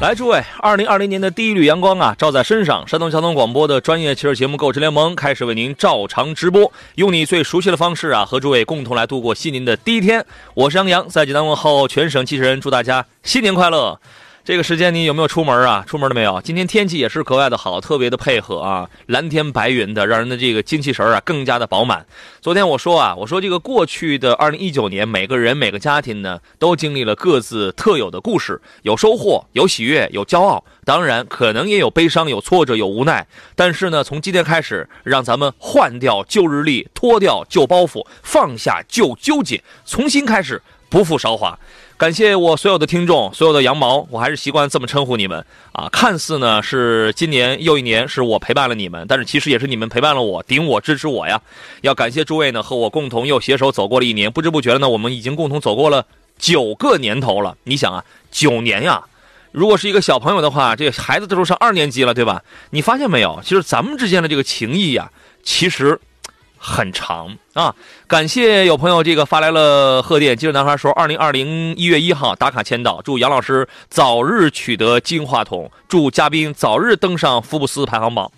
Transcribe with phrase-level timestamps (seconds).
[0.00, 2.88] 来，诸位，二零二零年的第一缕阳光啊，照在身上。
[2.88, 10.24] 山东交通广播的专业汽车节目《购车联盟》开始为您照常直播，用你最熟悉的方式啊，和诸位共同来度过新年的第一天。
[10.54, 14.00] 我是杨洋，在济南问候全省汽车人，祝大家新年快乐。
[14.42, 15.84] 这个时间你有没有出门啊？
[15.86, 16.40] 出门了没有？
[16.40, 22.06] 今天天气也是格外的好，特别的配合啊，蓝天白云的，让人的这个精气神啊更加的饱满。
[22.40, 33.26] 昨天我说啊，我说这个过去的二零一九年，每个人每个家庭呢，都经历了各自特有的故事，有收获，有喜悦，有骄傲，当然可能也有悲伤，有挫折，有无奈。
[33.54, 41.58] 但是呢，从今天开始，让咱们换掉旧日历，脱掉旧包袱，放下旧纠结，重新开始，不负韶华。
[42.00, 45.86] 感谢我所有的听众，所有的羊毛，我还是习惯这么称呼你们啊。
[45.92, 51.38] 看似呢是今年又一年是我陪伴了你们，但是其实也是你们陪伴了我，顶我支持我呀。
[51.82, 56.06] 要感谢诸位呢和我共同又携手走过了一年，不知不觉呢，我们已经共同走过了
[56.38, 57.54] 九个年头了。
[57.64, 59.04] 你想啊，九年呀，
[59.52, 62.42] 如果是一个小朋友的话，这个孩子这时候上二年级了，对吧？
[62.70, 63.38] 你发现没有？
[63.44, 65.12] 其实咱们之间的这个情谊呀，
[65.42, 66.00] 其实。
[66.62, 67.74] 很长啊！
[68.06, 78.30] 感谢有朋友这个发来了贺电，记者男孩说：“二零二零一月一号打卡签到，祝杨老师早日取得金话筒，祝嘉宾早日登上福布斯排行榜。”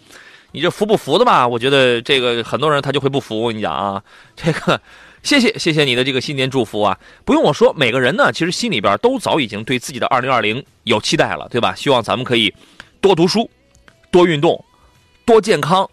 [0.55, 1.49] 你这服不服的吧？
[1.49, 3.41] 我觉得这个很多人他就会不服。
[3.41, 4.01] 我跟你讲啊，
[4.37, 4.81] 这个
[5.25, 6.97] 谢谢谢谢你的这个新年祝福啊！
[7.25, 11.75] 不用我说，每个人呢其实心里边都早已经对自己的二零二零有期待了，对吧？
[11.75, 12.55] 希望咱们可以
[13.01, 13.51] 多读书、
[14.13, 14.65] 多运动、
[15.25, 15.89] 多健康、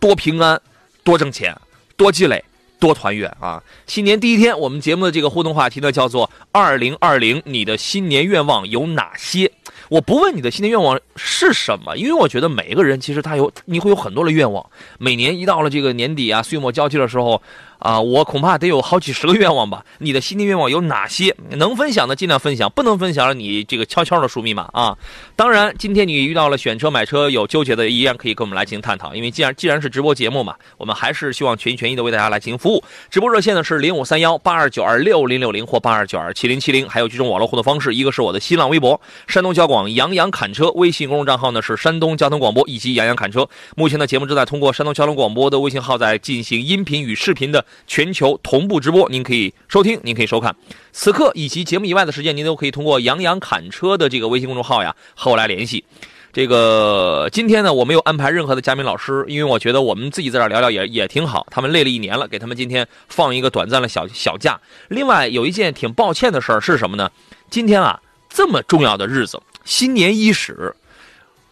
[0.00, 0.60] 多平安、
[1.04, 1.56] 多挣钱。
[1.98, 2.42] 多积累，
[2.78, 3.60] 多团圆啊！
[3.88, 9.50] 新年第一天，我们节目的这个互动话题呢，叫做“二零二零，你的新年愿望有哪些？”
[9.90, 14.64] 我不问你的新年愿望是什么，因为我觉得每一个人其实他有，你会有很多的愿望。
[14.98, 17.42] 每年一到了这个年底啊，岁末交接的时候。
[17.78, 19.84] 啊，我恐怕得有好几十个愿望吧。
[19.98, 21.34] 你的新年愿望有哪些？
[21.50, 24.96] 能分享的尽量分享，不能分享的你这个悄悄的输密码啊。
[25.36, 29.14] 当然，今天你遇到了选车买车有纠结的，依然可以跟我们来进行探讨。
[29.14, 32.82] 因为既然既然是直播节目嘛，我们还是希望全心全意的为大家来进行服务。
[33.10, 43.48] 直播热线呢是零五三幺八二九二六零六零或八二九二七零七零，还有几种网络互动方式，一个是我的新浪微博山东交广杨洋侃车，微信公众账号呢是山东交通广播以及杨洋侃车。
[43.76, 47.64] 目前的节目正在通过山东交通广播的微信号在进行音频与视频的。
[47.86, 50.54] 全球同步直播，您可以收听，您可以收看。
[50.92, 55.84] 此刻以及节目以外的时间，您都可以通过“杨洋侃车”的这个微信公众号呀和我来联系。
[56.30, 61.46] 这个今天呢，我没有安排任何的嘉宾老师，因为我觉得我们自己在这聊聊也也挺好。
[61.50, 64.60] 他们累了一年了，给他们今天放一个短暂的小小假。
[64.88, 67.10] 另外有一件挺抱歉的事儿是什么呢？
[67.50, 70.74] 今天啊，这么重要的日子，新年伊始，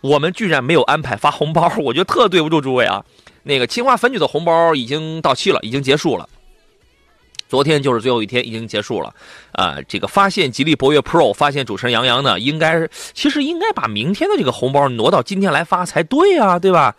[0.02, 3.02] 我们居然没有安排发红包，我觉得特对不住诸位啊。
[3.46, 6.28] 那个清华粉局的红包已经到期了，已经结束了。
[7.48, 9.14] 昨天就是最后一天，已经结束了。
[9.52, 16.96] 啊，这个发现吉利博越 Pro，发现主持人杨洋呢，应该其实应该把明天的这个红包挪到今天来发才对啊，对吧？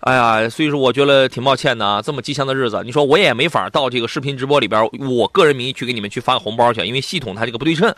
[0.00, 7.94] 哎呀，所以说我觉得挺抱歉的啊，这么吉祥的日子，你说我也没法到这个视频直播里边，我个人名义去给你们去发个红包去，因为系统它这个不对称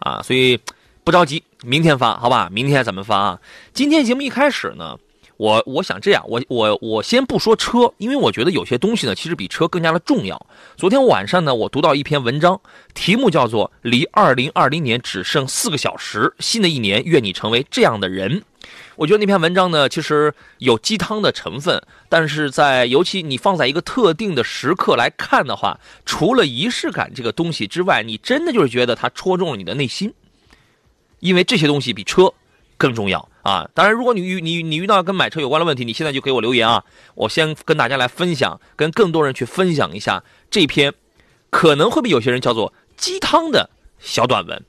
[0.00, 0.60] 啊，所以
[1.04, 2.50] 不着急，明天发好吧？
[2.52, 3.38] 明天咱们发啊。
[3.72, 4.98] 今天节目一开始呢。
[5.40, 10.46] 我我想这样，我我我先不说车，因为我觉得有些东西呢，其实比车更加的重要。
[10.76, 12.60] 昨天晚上呢，我读到一篇文章，
[12.92, 18.40] 题目叫做《离二零二零年只剩四个小时，新的一年愿你成为这样的人》。
[18.96, 30.12] 我觉得那篇文章呢，其实有鸡汤的成分，但是在尤其你放在一个特定的时刻来看的话，除了仪式感这个东西之外，你真的就是觉得它戳中了你的内心，
[31.20, 32.30] 因为这些东西比车
[32.80, 33.28] 更重要。
[33.42, 36.82] 啊，当然，如果你遇你你遇到跟买车有关的问题，你现在就给我留言啊！
[37.14, 40.92] 我先跟大家来分享，跟更多人去分享一下这篇
[41.50, 43.68] 可能会被有些人叫做鸡汤的
[43.98, 44.62] 小短文。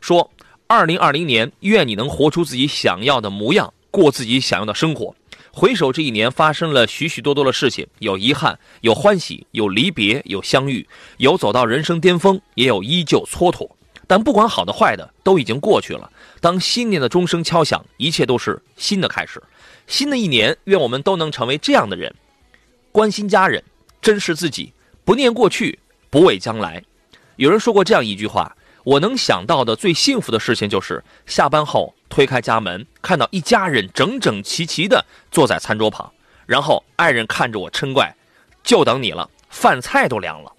[0.00, 0.30] 说，
[0.66, 5.14] 二零二零年，愿你能活出自己想要的模样，过自己想要的生活。
[5.52, 10.86] 回首这一年，发生了许许多多的事情，有遗憾，有欢喜，有离别，有相遇，
[11.18, 13.70] 有走到人生巅峰，也有依旧蹉跎。
[14.08, 16.10] 但不管好的坏的，都已经过去了。
[16.46, 19.42] 当新年的钟声敲响，一切都是新的开始。
[19.88, 22.14] 新的一年，愿我们都能成为这样的人：
[22.92, 23.64] 关心家人，
[24.00, 24.72] 珍视自己，
[25.04, 26.84] 不念过去，不畏将来。
[27.34, 36.12] 有人说过这样一句话：我能想到的最幸福的事情，就是下班后推开家门，看到一家人整整齐齐地坐在餐桌旁，
[36.46, 38.14] 然后爱人看着我嗔怪
[38.62, 40.52] ：“就等你了，饭菜都凉了。”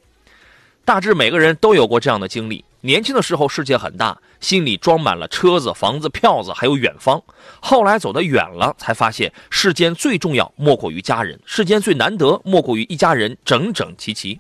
[0.84, 2.66] 大致每个人都有过这样的经历。
[2.82, 7.22] 年轻的时候世界很大，心里装满了车子、房子、票子，还有远方。
[7.60, 14.40] 后来走得远了，才发现世间最重要莫过于家人，世间最难得莫过于一家人整整齐齐。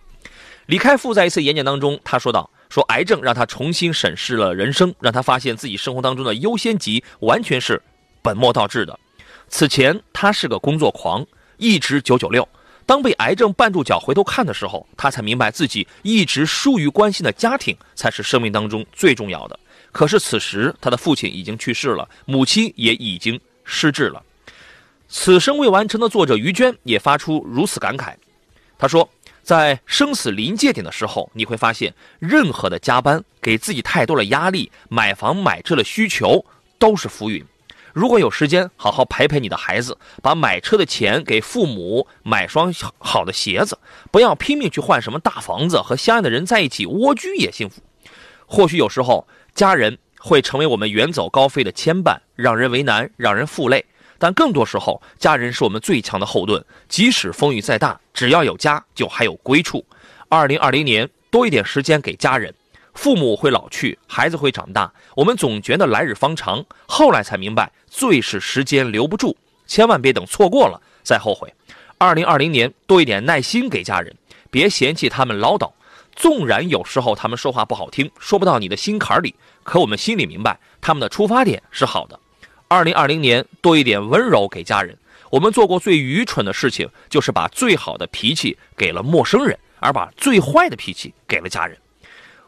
[0.68, 7.82] 李开复在一次演讲当中，他说道：“说癌症让他重新审视了人生，让他发现自己生活当中的优先级完全是
[8.22, 9.00] 本末倒置的。
[9.48, 11.26] 此前他是个工作狂，
[11.58, 12.48] 一直九九六。”
[12.88, 19.60] 当被癌症绊住脚回头看的时候，他才明白自己一直疏于关心的家庭才是生命当中最重要的。
[19.92, 24.24] 可是此时他的父亲已经去世了，母亲也已经失智了。
[25.10, 28.14] 此生未完成的作者于娟也发出如此感慨。
[28.78, 29.10] 他说
[29.44, 36.46] ：“在生死临界点的时候，你会发现，任何的加班给自己太多的压力，买房买车的需求
[36.80, 37.44] 都是浮云。”
[37.98, 43.76] 如果有时间，好好陪陪你的孩子，把买车的钱给父母买双好的鞋子，
[44.12, 47.82] 不要拼命去换什么大房子，和相爱的人在一起蜗居也幸福。
[48.46, 53.84] 或许有时候家人会成为我们远走高飞的牵绊，让人为难，让人负累。
[54.20, 56.64] 但更多时候，家人是我们最强的后盾。
[56.88, 59.84] 即使风雨再大，只要有家，就还有归处。
[60.30, 62.54] 二零二零年，多一点时间给家人。
[62.98, 71.54] 父母会老去，孩子会长大，我们总觉得来日方长，后来才明白，最是时间留不住，千万别等错过了再后悔。
[72.00, 74.14] 二零二零年多一点耐心给家人，
[74.50, 75.72] 别嫌弃他们唠叨，
[76.16, 82.20] 纵然有时候他们说话不好听，说不到你的心坎里，可我们心里明白，他们的出发点是好的。
[82.68, 84.98] 二零二零年多一点温柔给家人，
[85.30, 91.78] 我们做过最愚蠢的事情，就是把最好的脾气给了陌生人，而把最坏的脾气给了家人。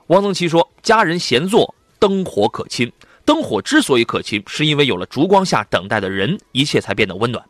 [0.09, 2.91] 汪曾祺说：“家人闲坐，灯火可亲。
[3.25, 7.45] 灯火之所以可亲，是因为有了烛光下等待的人，一切才变得温暖。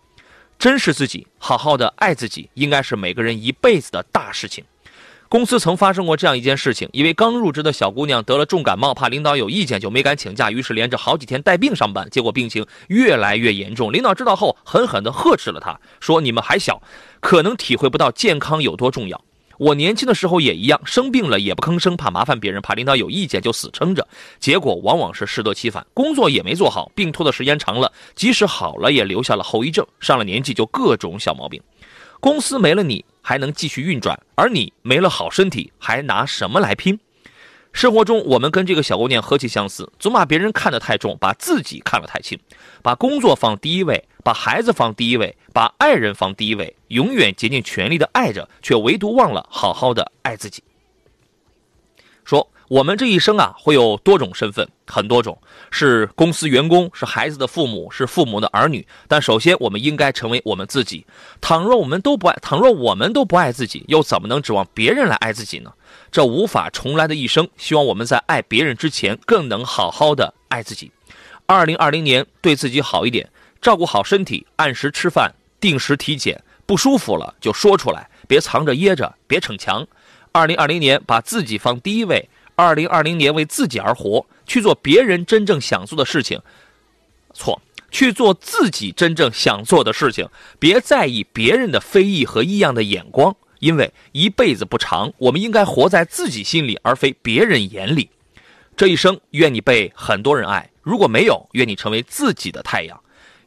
[0.57, 4.65] 珍视自己，好好的爱自己，应该是每个人一辈子的大事情。”
[5.29, 12.09] 公司曾发生过这样一件事情：一位刚入职的小姑娘得了重感冒，怕领导有意见，就没敢请假，于是连着好几天带病上班。
[12.09, 16.81] 结果病情越来越严重，领导知道后狠狠地呵斥了她，说：“你们还小，
[17.21, 19.23] 可能体会不到健康有多重要。”
[19.59, 24.07] 我年轻的时候也一样，生病了也不吭声，怕麻烦别人，怕领导有意见就死撑着，
[24.39, 31.61] 结果往往是适得其反，工作也没做好，病拖的时间长了，即使好了也留下了后遗症，上了年纪就各种小毛病。
[32.21, 36.97] 公司没了你还能继续运转，而你没了好身体还拿什么来拼？
[37.73, 42.39] 生活中，我们跟这个小姑娘何其相似，总把别人看得太重，把自己看得太轻，
[42.81, 50.63] 把工作放第一位，把孩子放第一位，把爱人放第一位，永远竭尽全力的爱着，却唯独忘了好好的爱自己。
[52.23, 55.37] 说我们这一生啊，会有多种身份，很多种，
[55.69, 58.87] 是公司员工，是孩子的父母，是父母的儿女。
[59.09, 61.05] 但首先，我们应该成为我们自己。
[61.41, 65.73] 倘若我们都不爱，倘若我们都不爱自己，又怎么能指望别人来爱自己呢？
[66.09, 70.89] 这无法重来的一生，希望我们在爱别人之前，更能好好的爱自己。
[71.45, 73.29] 二零二零年，对自己好一点，
[73.61, 79.87] 照顾好身体，按时吃饭，定时体检，不舒服了就说出来，别藏着掖着，别逞强。
[80.31, 82.29] 二零二零年，把自己放第一位。
[82.55, 86.41] 二零二零年，为自己而活，去做别人真正想做的事情。
[87.33, 90.27] 错，去做自己真正想做的事情，
[90.59, 93.35] 别在意别人的非议和异样的眼光。
[93.59, 98.09] 因为一辈子不长，我们应该活在自己心里，而非别人眼里。
[98.77, 102.97] 这一生，愿你被很多人爱；如果没有，愿你成为自己的太阳。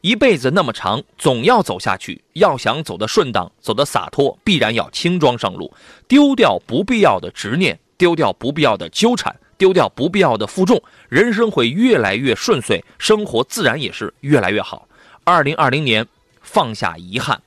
[0.03, 2.21] 一辈子那么长，总要走下去。
[2.33, 5.73] 要想走得顺当，走得洒脱，必然要轻装上路，
[6.09, 14.89] 丢掉不必要的执念，丢掉不必要的纠缠，丢掉不必要的负重，人生会越来越顺遂，生活自然也是越来越好。
[15.23, 16.05] 二零二零年，
[16.41, 17.41] 放下遗憾。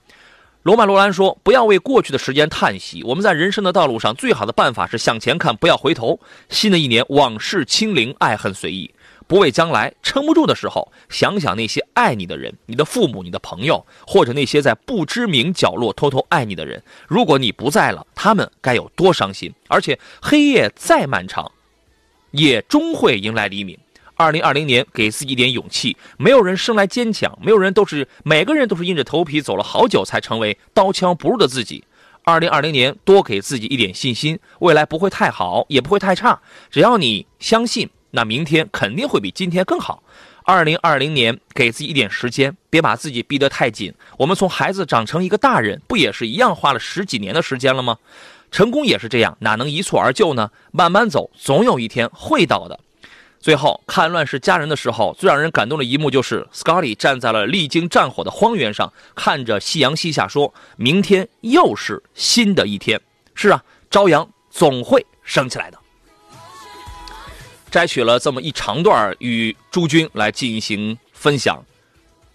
[0.63, 3.03] 罗曼·罗兰说：“不要为过去的时间叹息。
[3.03, 6.19] 我们在人生的道路上，最好的办法是向前看，不要回头。
[6.49, 8.89] 新的一年，往事清零，爱恨随意，
[9.27, 9.93] 不为将来。
[10.01, 16.81] 撑不住的时候，想想那些爱你的人，你的父母，你的朋友，或者那些在不知名角落偷偷爱你的人。
[17.07, 19.53] 如果你不在了，他们该有多伤心？
[19.67, 21.51] 而且，黑夜再漫长，
[22.31, 23.77] 也终会迎来黎明。”
[24.17, 25.97] 二零二零年，给自己一点勇气。
[26.17, 31.83] 没有人生来坚强，没有人都是每个人都是硬着头皮走了好久才成为刀枪不入的自己。
[32.23, 36.39] 二零二零年，多给自己一点信心，未来不会太好，也不会太差。
[36.71, 40.01] 只要你相信，那明天肯定会比今天更好。
[40.43, 43.93] 二零二零年给自己一点时间，别把自己逼得太紧。
[44.17, 47.97] 我们从孩子长成一个大人，不也是一样花了十几年的时间了吗？
[48.51, 50.49] 成功也是这样，哪能一蹴而就呢？
[50.71, 52.79] 慢慢走，总有一天会到的。
[53.39, 63.01] 最后看《乱世佳人》的时候，最让人感动的一幕就是 Scotty 站在了历经战火的荒原上，看着夕阳西下，说明天又是新的一天。
[63.33, 65.77] 是啊，朝阳总会升起来的。
[67.75, 71.61] 摘取了这么一长段与诸君来进行分享，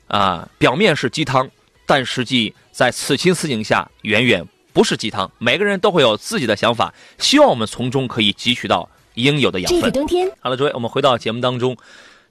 [0.07, 1.49] 啊，表面是鸡汤，
[1.87, 5.33] 但实际在此情此景下，远远不是鸡汤。
[5.39, 9.81] 每个人都会有自己的想法，希望我们从中可以汲取到应有的养分。
[9.81, 11.75] 这个冬天，好了，诸位，我们回到节目当中。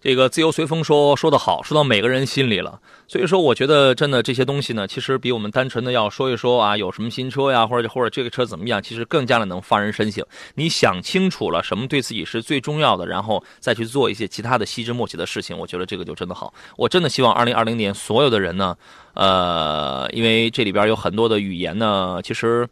[0.02, 2.80] 这个自由随风说说的好，说到每个人心里了。
[3.08, 10.26] 所以说，我觉得真的这些东西呢，其实比我们单纯的要说一说啊，有什么新车呀，或者或者这个车怎么样，其实更加的能发人深省。
[10.56, 16.54] 你想清楚了什么对自己是最重要的，然后再去做一些其他的细枝末节的事情，我觉得这个就真的好。
[16.78, 18.78] 我真的希望二零二零年所有的人呢，
[19.16, 22.70] 呃，因为这里边有很多的语言呢，其实。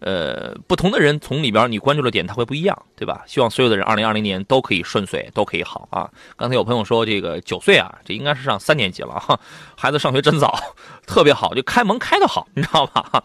[0.00, 3.22] 呃，不同的人从里边你关注的点他会不一样，对吧？
[3.26, 6.10] 希望所有的人二零二零年都可以顺遂，都可以好啊。
[6.36, 9.38] 刚才有朋友说这个九岁啊，这应该是上三年级了哈，
[9.76, 10.58] 孩子上学真早，
[11.06, 13.22] 特别好，就开门开的好，你知道吧？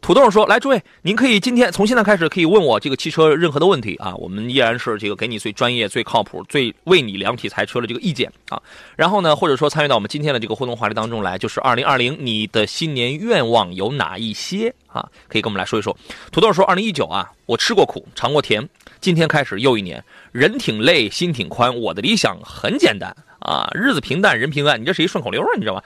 [0.00, 8.60] 土豆说：“来，诸位，您可以今天从现在开始可以问我这个汽车任何的问题啊，我们依然是这个给你最专业、最靠谱、最为你量体裁车的这个意见啊。
[8.94, 15.08] 然后呢，或者说参与到我们今天的这个互动话题当中来，就是二零二零你的新年愿望有哪一些啊？
[15.28, 15.96] 可以跟我们来说一说。
[16.30, 18.68] 土豆说：二零一九啊，我吃过苦，尝过甜，
[19.00, 21.74] 今天开始又一年，人挺累，心挺宽。
[21.80, 24.80] 我的理想很简单啊，日子平淡，人平安。
[24.80, 25.82] 你这是一顺口溜啊，你知道吗？”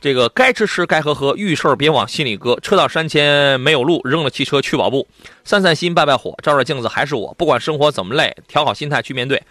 [0.00, 2.58] 这个该吃吃，该喝喝，遇事儿别往心里搁。
[2.60, 5.06] 车到山前没有路，扔了汽车去跑步，
[5.44, 7.34] 散散心，败败火，照照镜子还是我。
[7.38, 9.42] 不管生活怎么累，调好心态去面对。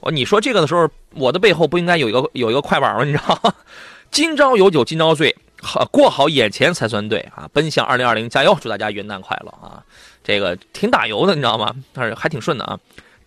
[0.00, 3.04] 我你说这个的时候，我的背后不应该有一个有一个快板吗？
[3.04, 3.54] 你知道？
[4.10, 7.46] 今朝有酒今朝醉，好过好眼前才算对啊！
[7.52, 8.56] 奔向二零二零，加油！
[8.58, 9.84] 祝大家元旦快乐啊！
[10.24, 11.74] 这个挺打油的，你知道吗？
[11.92, 12.78] 但是还挺顺的啊。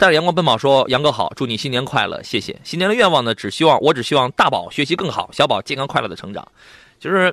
[0.01, 2.60] 带着阳光奔跑说：“杨哥好，祝你新年快乐，谢谢。
[2.63, 6.43] 新年的愿望呢，只希望我只希望大宝学习更好，小宝健康快乐的成长。
[7.00, 7.31] 就是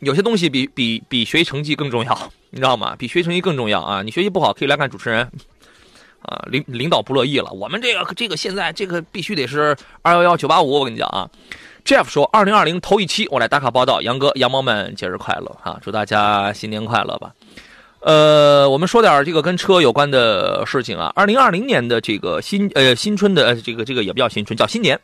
[0.00, 2.94] 有些东西比比比学习成绩更重要，你知道吗？
[2.98, 4.02] 比学习成绩更重要啊！
[4.02, 5.26] 你学习不好可以来干主持人
[6.20, 7.50] 啊，领领导不乐意了。
[7.52, 11.26] 我们这个这个现在这个必须得是二幺幺九八五，我跟你讲啊。
[11.86, 15.80] Jeff 说：二零二零头一期我来打卡报道，杨哥羊毛们节日快乐啊！
[15.82, 17.32] 祝大家新年快乐吧。”
[18.06, 21.12] 呃，我们说点这个跟车有关的事情啊。
[21.16, 25.00] 二零二零年的这个新呃新春的这个这个也不叫新春，叫新年。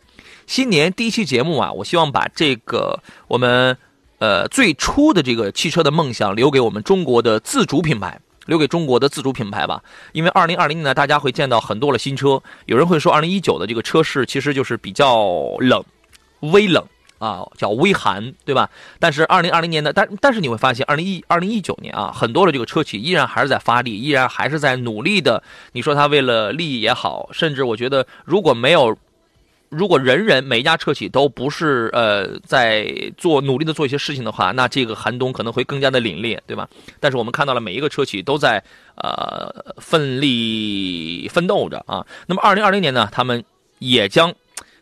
[0.46, 3.76] 新年第一期节目啊，我希望把这个我们
[4.20, 9.82] 呃最初的这个汽车的梦想留给我们中国的自主品牌，留给中国的自主品牌吧。
[10.12, 12.40] 因为二零二零年呢，大家会见到很多的新车。
[12.66, 15.26] 有人会说，二零一九的这个车市其实就是比较
[15.58, 15.82] 冷，
[16.52, 16.86] 微冷。
[17.22, 18.68] 啊，叫微寒，对吧？
[18.98, 25.40] 但是二零二零年的，但但是你会发现，二零一二零一九年啊，很多的这个车企依然还是在发力，依然还是在努力的。
[25.70, 28.96] 你说他为了利益也好，甚至我觉得，如果没有，
[29.68, 36.68] 如果人人每一家车企都不是呃在做努力的做一些事情的话，那这个寒冬可能会更加的凛冽，对吧？
[36.98, 38.60] 但是我们看到了每一个车企都在
[38.96, 39.48] 呃
[39.78, 42.04] 奋力奋斗着啊。
[42.26, 43.44] 那么二零二零年呢，他们
[43.78, 44.34] 也将。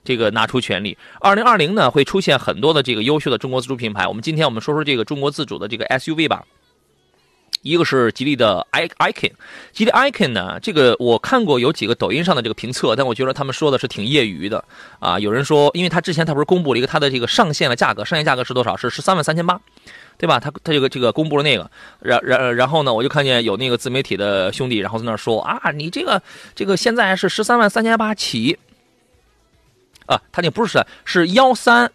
[0.05, 4.07] 这个拿出全力，二零二零呢会出现很多的这个优秀的中国自主品牌。
[4.07, 6.45] 我们今天我们说说这个中国自主的这个 SUV 吧。
[7.63, 9.31] 一个是吉利的 i icon，
[9.71, 14.65] 吉利 icon 呢，这个我看过有几个抖音上的这个评测，但我觉得他们说的是挺业余的
[14.99, 15.19] 啊。
[15.19, 18.75] 有人说，因为他之前他不是公布了一个他的这个上限的价格，上限价格是多少？
[18.75, 19.61] 是十三万三千八，
[20.17, 20.41] 对吧？
[20.41, 26.23] 他他这个这个公布了那个，然然然后呢，我就看见有那个自媒体的兄弟，然后在那说啊，你这个
[26.55, 28.59] 这个现在是十三万三千八起。
[30.11, 31.89] 啊，他那不是是幺三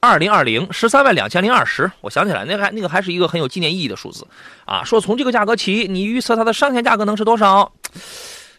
[0.00, 4.26] 二零二零十三万两千零二十，我想起来，那还那个还是一个很有纪念意义的数字
[4.66, 4.84] 啊。
[4.84, 7.72] 说从这个价格起，你预测它的上限价格能是多少？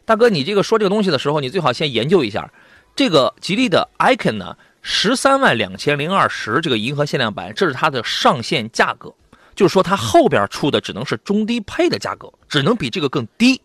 [0.06, 2.52] 大哥，你这个说这个东西的时候，你最好先研究一下。
[2.96, 9.14] 这个吉利的 icon 呢，十三万两千零二十这个银河限量版，这是它的上限价格，
[9.54, 13.62] 就是说它后边出的只能是中低配的价格，只能比这个更低。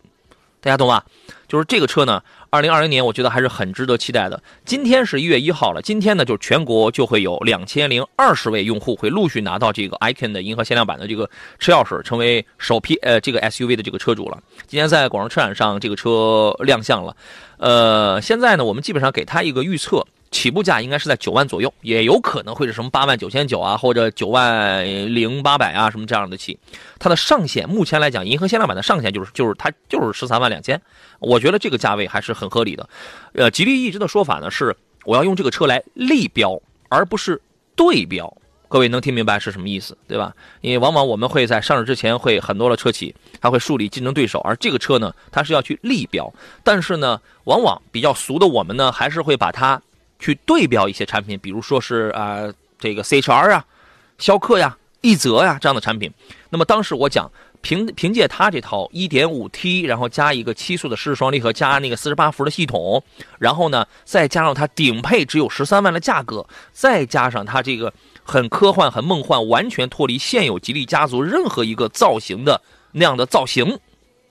[0.61, 1.03] 大家懂吧？
[1.47, 4.41] 就是这个车呢，二零二零年我觉得还是很值得期待的。
[4.65, 14.37] 今天是一月一号了，今天呢就全国就会有两千零二十位用户会陆续拿到这个 icon 的银河限量版的这个车钥匙，成为首批呃这个 SUV 的这个车主了。
[14.67, 17.15] 今天在广州车展上，这个车亮相了。
[17.57, 20.05] 呃，现在呢，我们基本上给它一个预测。
[20.31, 26.57] 起步价应该是在九万左右，也有可能会是什么八万九千九啊，或者九万零八百啊，什么这样的起。
[26.99, 30.79] 它的上限目前来讲，银河限量版的上限就是就是它就是十三万两千，
[31.19, 32.87] 我觉得这个价位还是很合理的。
[33.33, 37.41] 呃，吉利一直的说法呢是，我要用这个车来立标，而不是
[37.75, 38.31] 对标。
[38.71, 40.31] 各位能听明白是什么意思，对吧？
[40.61, 46.31] 因为往往我们会在上市之前会很多的车企，它会树立竞争对手，而这个车呢，它是要去立标。
[46.63, 49.81] 但是呢，往往比较俗的我们呢，还是会把它
[50.19, 53.65] 去对标一些产品，比如说是啊，这个 CHR 啊、
[54.17, 56.11] 逍客呀、奕泽呀这样的产品。
[56.49, 57.31] 那么当时我讲。
[57.61, 63.03] 凭凭借它这套 1.5T，然后加一个七速的湿式双离合，加那个48伏的系统，
[63.37, 72.61] 然后呢，再加上它顶配只有十三万的价格，再加上它这个很科幻、很梦幻，完全脱离现有吉利家族任何一个造型的
[72.93, 73.77] 那样的造型，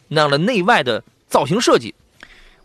[0.09, 1.95] 那样的内外的造型设计。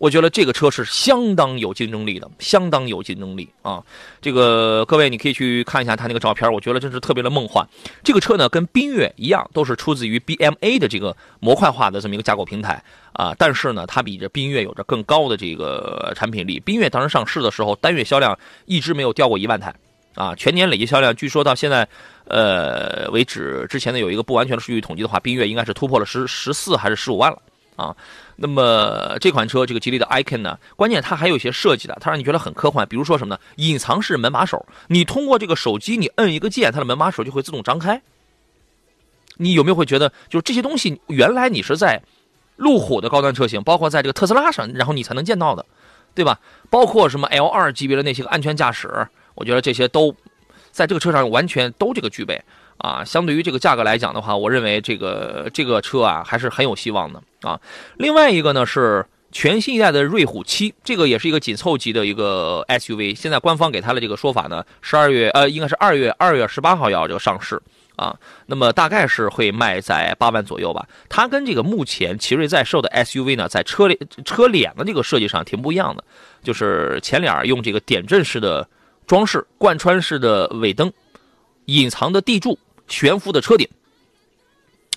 [0.03, 3.81] 我觉得这个车是相当有竞争力的，相当有竞争力啊！
[4.22, 7.65] 这个各位你可以去看一下它那个照片，我觉得真是特别的梦幻。
[8.03, 12.83] 这个车呢，跟缤越一样，都是出自于 BMA 的这个模块化的这么一个架构平台
[13.13, 13.33] 啊。
[13.38, 16.60] 但是呢，它比这缤越有着更高的这个产品力。
[16.60, 19.74] 缤越当时上市的时候，单月销量一直没有掉过一万台
[20.15, 21.88] 啊，全年累计销量据说到现在
[22.25, 27.41] 呃为止，之前呢有一个不完全的数据统计的话，缤越应该是突破了十十四还是十五万了
[27.75, 27.96] 啊。
[28.36, 32.88] 那么这款车，这个吉利的 icon 呢，关键它还有一些设计的，它让你觉得很科幻。
[32.88, 33.39] 比如说什么呢？
[33.58, 38.01] 隐藏式门把手，你通过这个手机，你摁一个键，它的门把手就会自动张开。
[39.38, 42.01] 你有没有会觉得，就是这些东西原来你是在
[42.56, 45.65] 路虎的高端车型，包括在这个特斯拉上，然后你才能见到的，
[46.13, 46.39] 对吧？
[46.70, 50.15] 包括什么 L 二级别的那些个安全驾驶，我觉得这些都
[50.72, 52.39] 在这个车上完全都这个具备。
[52.77, 57.60] 啊，相对于这个价格来讲的话，我认为这个这个车啊还是很有希望的啊。
[57.98, 63.15] 另外一个呢是全新一代的瑞虎七，这个也是一个紧凑级的一个 SUV。
[63.15, 67.62] 现在官方给它的这个说法呢，十二月呃应该是二月二月十八号要这个上市
[67.96, 68.15] 啊。
[68.48, 70.86] 那么大概是会卖在八万左右吧。
[71.10, 76.03] 它跟这个目前奇瑞在售的 SUV 呢，在车脸车脸的这个设计上挺不一样的，
[76.44, 78.68] 就是前脸用这个点阵式的
[79.08, 80.92] 装饰，贯穿式的尾灯，
[81.65, 82.60] 隐藏的地柱。
[82.87, 83.67] 悬浮的车顶，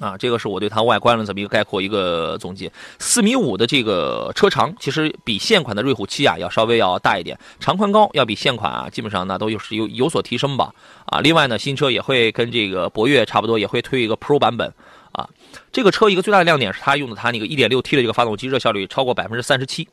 [0.01, 2.71] 啊，这个是我对它外观的这么一个概括一个总结。
[2.99, 10.75] 四米五的这个车长，其实比现款的瑞虎七啊要稍微要大一点，长宽高要比现款啊基本上呢都有是有有所提升吧。
[11.07, 14.73] 啊，另外呢，新车也会跟这个博越差不多，也会推一个 Pro 版本。
[15.13, 15.27] 啊，
[15.73, 19.89] 这个车一个最大的亮点是它用的它那个 1.6T 的这个发动机，热效率超过百分之三十七。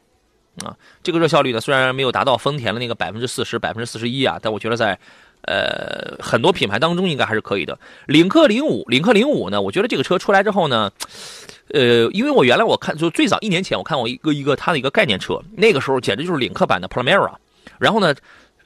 [0.64, 5.00] 啊，这个热效率呢虽然没有达到丰田的那个百分之四十、百分之四十一啊，但我觉得在
[5.44, 7.78] 呃，很多品牌当中应该还是可以的。
[8.08, 9.62] 领克零五，领克零五呢？
[9.62, 10.92] 我觉得这个车出来之后呢，
[11.74, 17.34] 呃，因为我原来我看就最早一年前我看过一个一个它的一个概念车，那个时候简直就是领克版的 Primera。
[17.78, 18.16] 然后呢，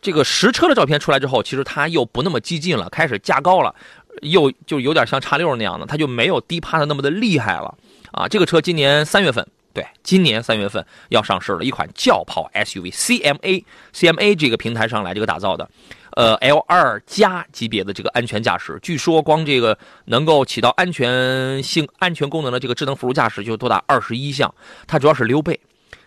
[0.01, 3.73] 这个实车的照片出来之后，其实它又不那么激进了，开始加高了，
[4.21, 7.73] 又就有点像叉六那样的，它就没有低趴的那么的厉害了
[8.11, 8.27] 啊。
[8.27, 15.67] 这个车今年三月份，对，今年三月份要上市了，一款轿跑 SUV，CMA，CMA 这个平台上来这个打造的。
[16.17, 24.51] 呃，L 二加级别的这个安全驾驶，据说光这个能够起到安全性、安全功能的这个智能辅助驾驶就多达二十一项。
[24.87, 25.59] 它主要是溜背。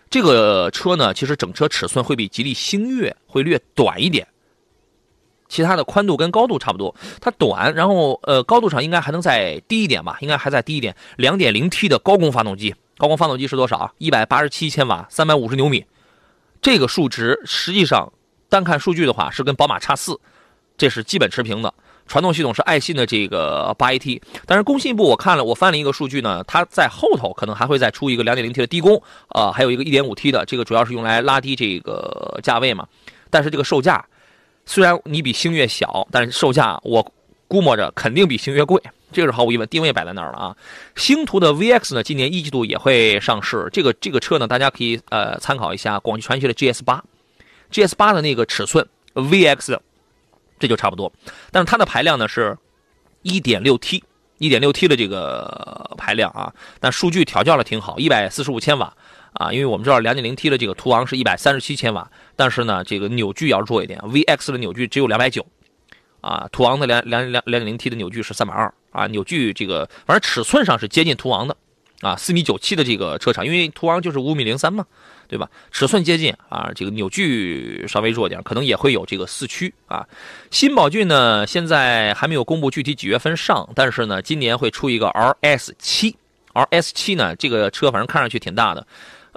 [0.09, 4.27] 这个车呢，其实整车尺寸会比吉利星越会略短一点，
[5.47, 6.93] 其他的宽度跟高度差不多。
[7.21, 10.17] 它短，然后呃，高度上应该还能再低一点吧？
[10.19, 10.93] 应该还再低一点。
[11.15, 13.93] 两点零 T 的高功发动机，高功发动机是多少？
[13.97, 15.85] 一百八十七千瓦，三百五十牛米。
[16.61, 18.11] 这个数值实际上。
[18.51, 20.19] 单看数据的话，是跟宝马叉四，
[20.77, 21.73] 这是基本持平的。
[22.05, 32.85] 传动系统是爱信的这个八 AT，但是工信部我看了，我翻了一个数据呢，它在后头可能还会再出一个 2.0T 的低功，啊，还有一个 1.5T 的，这个主要是用来拉低这个价位嘛。
[33.29, 34.03] 但是这个售价，
[34.65, 37.09] 虽然你比星越小，但是售价我
[37.47, 38.81] 估摸着肯定比星越贵，
[39.13, 40.57] 这个是毫无疑问，定位摆在那儿了啊。
[40.97, 47.01] 星途的 VX 呢，今年一季度也会上市，这个这个车呢，大家可以呃参考一下广汽传祺的 GS 八。
[47.71, 49.79] GS 八的那个尺寸，VX，
[50.59, 51.11] 这就差不多，
[51.51, 52.57] 但是它的排量呢是
[53.23, 58.93] 1.6T，1.6T 的这个排量啊，但数据调教的挺好，145千瓦
[59.33, 65.43] 啊，因为我们知道 2.0T 的这个途昂是137千瓦，但是呢，这个扭矩要弱一点，VX 的扭矩只有290，
[66.21, 71.55] 啊，途昂的两两两两点零 T 的扭矩是320啊，扭矩这个反正尺寸上是接近途昂的
[72.01, 74.85] 啊，四米九七的这个车长，因为途昂就是五米零三嘛。
[75.31, 75.49] 对吧？
[75.71, 80.05] 尺寸接近啊，这个扭矩稍微弱点，可能也会有这个四驱啊。
[80.49, 86.13] 新宝骏呢，现在还没有公布具体几月份上，但是呢，今年会出一个 RS 七
[86.53, 88.85] ，RS 七呢，这个车反正看上去挺大的，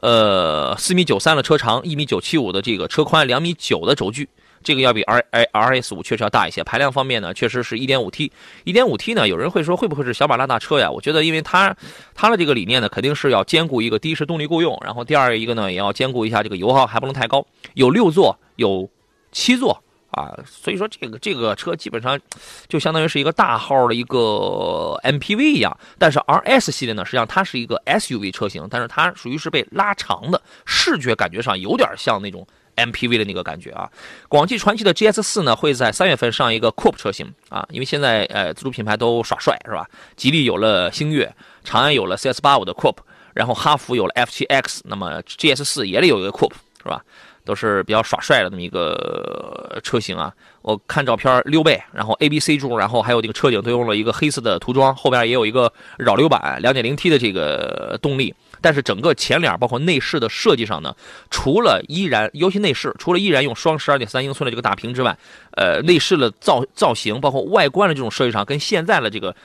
[0.03, 4.29] 呃，四米九三的车长，一米九七五的这个车宽，两米九的轴距。
[4.65, 8.33] 这个要比 R I R S 五确实要大一些，排量方面呢，确实是一点五 T，
[8.65, 10.91] 一点五 T 呢，有人会说会不会是小马拉大车呀？
[10.91, 11.77] 我觉得，因为它
[12.15, 17.47] 它的这个理念呢，肯定是要兼顾一个第一是动力够用，然后第二一个呢，也要兼顾一下这个油耗还不能太高。
[17.75, 18.89] 有六座，有
[19.31, 19.79] 七座
[20.11, 22.19] 啊，所以说这个这个车基本上
[22.67, 25.77] 就相当于是一个大号的一个 MPV 一样。
[25.99, 32.47] 但是 RS 系列呢，实际上它是一个 SUV 车型，但是它属于是被拉长的，视觉感觉上有点像那种。
[32.77, 33.91] MPV 的那个感觉啊，
[34.29, 39.89] 广汽传祺的 GS 四呢会在三月份上一个 Coupe 车型啊，因为现在呃自主品牌都耍帅是吧？
[40.17, 41.33] 吉利有了星越，
[41.63, 42.99] 长安有了 CS 八五的 Coupe，
[43.33, 47.03] 然后哈弗有了 F 七 X，那么 GS 四也得有一个 Coupe 是吧？
[47.45, 50.33] 都是比较耍帅的那么一个车型啊。
[50.63, 58.35] 我看照片溜背，然后 A B C 柱，然后还有这个车顶都用了一个黑色的涂装，后边也有一个扰流板，两点零 T 的这个动力。
[58.65, 60.97] 但是整个前脸包括内饰的设计上呢，
[61.29, 65.19] 除了依然，尤其内饰，除了依然用双十二点三英寸的这个大屏之外，
[65.51, 69.37] 呃，内饰的造造型，包括外观的这种设计上，跟现在的这个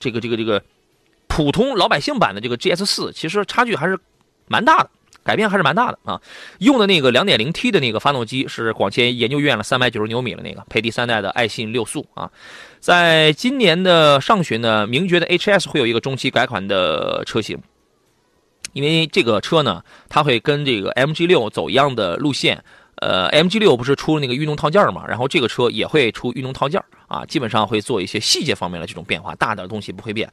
[0.00, 0.60] 这个这个这个
[1.28, 3.96] 普通老百姓版的这个 GS 四，其实差距还是
[4.48, 4.90] 蛮大的，
[5.22, 6.20] 改变还是蛮大的啊。
[6.58, 12.28] 用的那个两点零 T 的那个发动机是广汽研究院了三百九十牛米的那个，配第三代的爱信六速啊。
[12.80, 17.56] 在今年的上旬呢，名爵的 HS 会有一个中期改款的车型。
[18.72, 22.62] 因为这个车呢，它会跟这个 MG 六走一样的路线，
[22.96, 30.28] 呃，MG 六不是出那个运动套件嘛，然后这个车也会出运动套件啊，基本上会做一些细节方面的这种变化，大的东西不会变。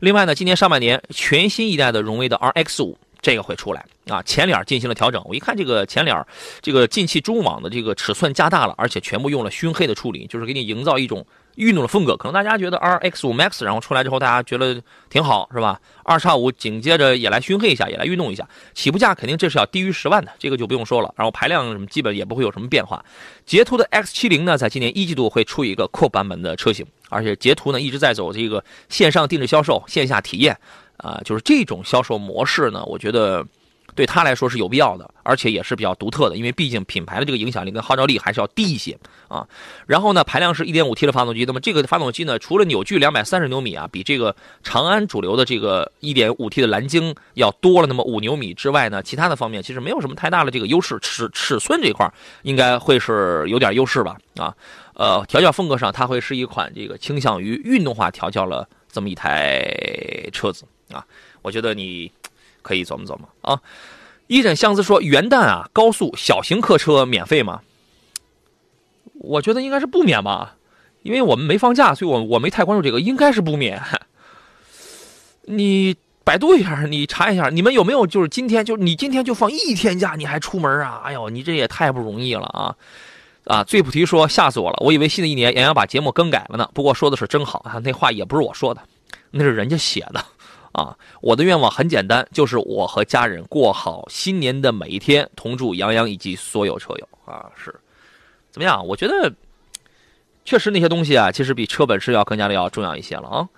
[0.00, 6.16] 另外呢，今年上半年全新一代的荣威的 RX 五这个会出来啊，前脸进行了调整，我一看这个前脸，
[6.60, 11.24] 这个进气中网的这个尺寸加大了，而且全部用了熏黑的处理，就是给你营造一种。
[11.56, 15.80] 运动的风格，可能大家觉得 R X 五 Max 然后出来之后，大家觉得挺好，是吧？
[16.04, 21.12] 二叉五紧接着也来熏黑一下，也来运动一下，起步价肯定这是要低于十万的，这个就不用说了。
[21.16, 23.04] 然后排量什么基本也不会有什么变化。
[23.44, 30.56] 捷途的 X 七零呢，在今年一季度会出一个扩版本的车型，而且捷途呢一直在走这个线上定制销售、线下体验，
[30.98, 33.44] 啊，就是这种销售模式呢，我觉得。
[33.96, 39.48] 对他来说是有必要的，而且也是比较独特的，因为毕竟品牌的这个影响力跟号召力还是要低一些啊。
[39.86, 52.06] 然后呢，排量是 1.5T 的发动机，那么这个发动机呢，除了扭矩230牛米啊，比这个长安主流的这个 1.5T 的蓝鲸要多了那么5牛米之外呢，其他的方面其实没有什么太大的这个优势，尺尺寸这块
[52.42, 54.54] 应该会是有点优势吧啊。
[54.92, 59.66] 呃，调教风格上，它会是一款这个倾向于运动化调教了这么一台
[60.32, 61.02] 车子啊。
[61.40, 62.12] 我觉得你。
[62.66, 63.62] 可以琢磨琢磨啊！
[64.26, 67.60] 一枕相思说：“元旦啊，高速小型客车免费吗？”
[69.20, 70.56] 我觉得应该是不免吧，
[71.02, 73.80] 因为我们没放假，所以我我没太关注这个，应该是不免。
[75.46, 81.02] 你百度一下，你查一下，你们有没有就是今天就你今天就放一天假，你还出门啊？
[81.04, 82.74] 哎呦，你这也太不容易了啊！
[83.44, 86.68] 啊，最菩提说：“吓死我了，我以为新的一年杨洋把节目更改了呢。
[86.74, 88.82] 不过说的是真好啊，那话也不是我说的，
[89.30, 90.24] 那是人家写的。”
[90.76, 97.74] 啊，我的愿望很简单，就是我和家人过好新年的每一天，同祝杨洋以及所有车友啊，是
[98.50, 98.86] 怎么样？
[98.86, 99.32] 我觉得
[100.44, 103.48] 确实那些东西啊，其实比车本身要更加的要重要一些了啊。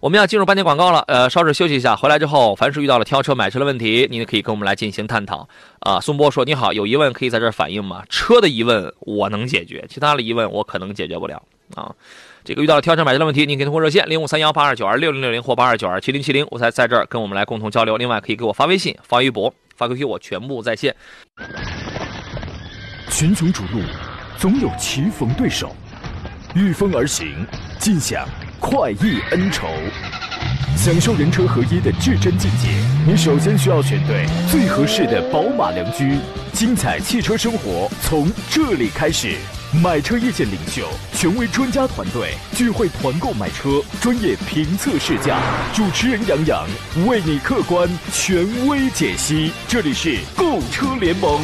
[0.00, 5.48] 我们要进入半天广告了，呃，稍事休息一下，回来之后，凡是遇到了挑车买车的问题，您可以跟我们来进行探讨
[5.80, 5.98] 啊。
[5.98, 8.04] 宋波说：“你好，有疑问可以在这儿反映吗？
[8.10, 11.42] 车的疑问我能解决，其他的疑问我可能解决不了
[11.74, 11.90] 啊。”
[12.46, 17.96] 这个遇到了挑车买车的问题，您可以通过热线零五三幺八二九二六零六零或八二九二七零七零，我在在这儿跟我们来共同交流。
[17.96, 20.94] 另外，可以给我发微信、发微博、发 QQ，我全部在线。
[23.10, 23.80] 群雄逐鹿，
[24.38, 25.74] 总有棋逢对手，
[26.54, 27.44] 御风而行，
[27.80, 28.24] 尽享
[28.60, 29.66] 快意恩仇，
[30.76, 32.68] 享受人车合一的至臻境界。
[33.04, 36.18] 你首先需要选对最合适的宝马良驹，
[36.52, 39.36] 精彩汽车生活从这里开始。
[39.72, 45.40] 买车意见领袖，权威专家团队聚会团购买车，专业评测试驾，
[45.74, 46.66] 主持人杨洋
[47.06, 49.50] 为你客观权威解析。
[49.66, 51.42] 这里是购车联盟。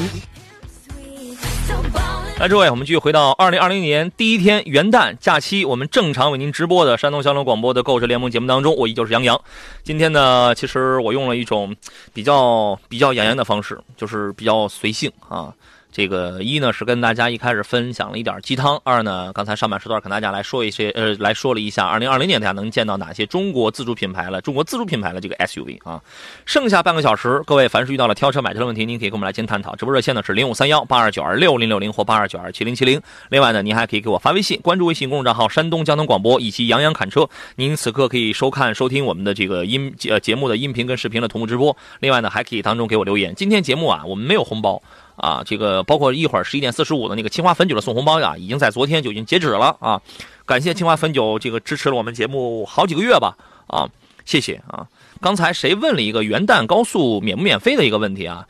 [2.39, 9.39] 来，诸位，我们继续回到二零二零年第一天元旦假期，我们正常为您直播的山东交通广播的购车联盟节目当中，我依旧是杨洋。
[9.83, 11.75] 今天呢，其实我用了一种
[12.15, 15.53] 比较比较洋洋的方式，就是比较随性啊。
[15.93, 26.03] 这个一呢是跟大家一开始分享了一点鸡汤，二呢刚才上半时段跟大家来说一些，呃，来说了一下二零二零年大家能见到哪些中国自主品牌了，中国自主品牌的这个 SUV 啊。
[26.47, 29.77] 剩下半个小时，各位凡是遇到了挑车买车的问题，您可以跟我们来进行探讨。
[29.77, 32.99] 直播热线呢是零五三幺八二九二六零六零或八二九二七零七零。
[33.29, 41.77] 另外呢，您还可以给我发微信，关注微信公众账号山东交通广播以及杨洋侃车，您此刻可以收看收听我们的这个音呃节目的音频跟视频的同步直播。
[42.01, 43.35] 另外呢，还可以当中给我留言。
[43.35, 44.83] 今天节目啊，我们没有红包。
[45.17, 50.01] 啊，这个包括一会儿十一点四十五的那个清华汾酒的送红包呀，已经在昨天就已经截止了啊！
[50.45, 53.89] 感谢清华汾酒这个支持了我们节目好几个月吧啊，
[54.25, 54.87] 谢谢啊！
[55.21, 58.47] 刚才谁问了一个元旦高速免不免费的一个问题啊？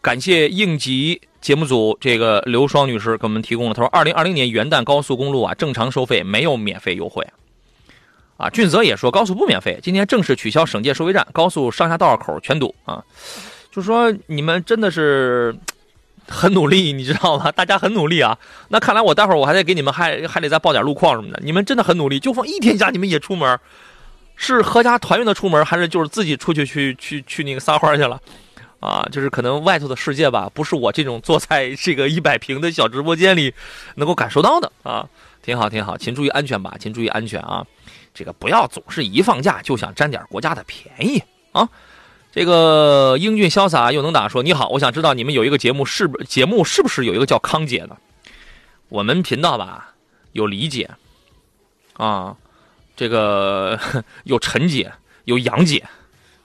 [0.00, 7.26] 感谢应急节目组这个刘双女士给我们提供了，她说，二零二零年元旦高速公路啊正常收费，没有免费优惠。
[8.36, 13.04] 啊，俊泽也说高速不免费，今天正式取消省界收费站，高速上下道口全堵啊。
[13.70, 15.54] 就说你们真的是
[16.26, 17.50] 很努力，你知道吗？
[17.52, 18.36] 大家很努力啊。
[18.68, 21.40] 那看来我待会儿我还得给你们还还得再报点路况什么的。
[21.44, 23.58] 你们真的很努力，就放一天假你们也出门，
[24.36, 28.20] 是合家团圆的出门，还是就是自己出去去去去那个撒欢去了？
[28.80, 33.52] 啊，就是可能外头的世界吧，不是我这种坐在这个一百平的小直播间里
[33.96, 35.08] 能够感受到的啊。
[35.42, 37.66] 挺好，挺好，请注意安全吧，请注意安全啊。
[38.12, 41.68] 这个不要总是一放假就想占点国家的便宜啊。
[42.30, 47.96] 这个英俊潇洒又能打说你好，我想知道你们有一个节目是不节目是不是有一个叫康姐的？
[48.88, 49.94] 我们频道吧
[50.32, 50.90] 有李姐
[51.94, 52.36] 啊，
[52.96, 53.78] 这个
[54.24, 54.92] 有陈姐，
[55.24, 55.84] 有杨姐，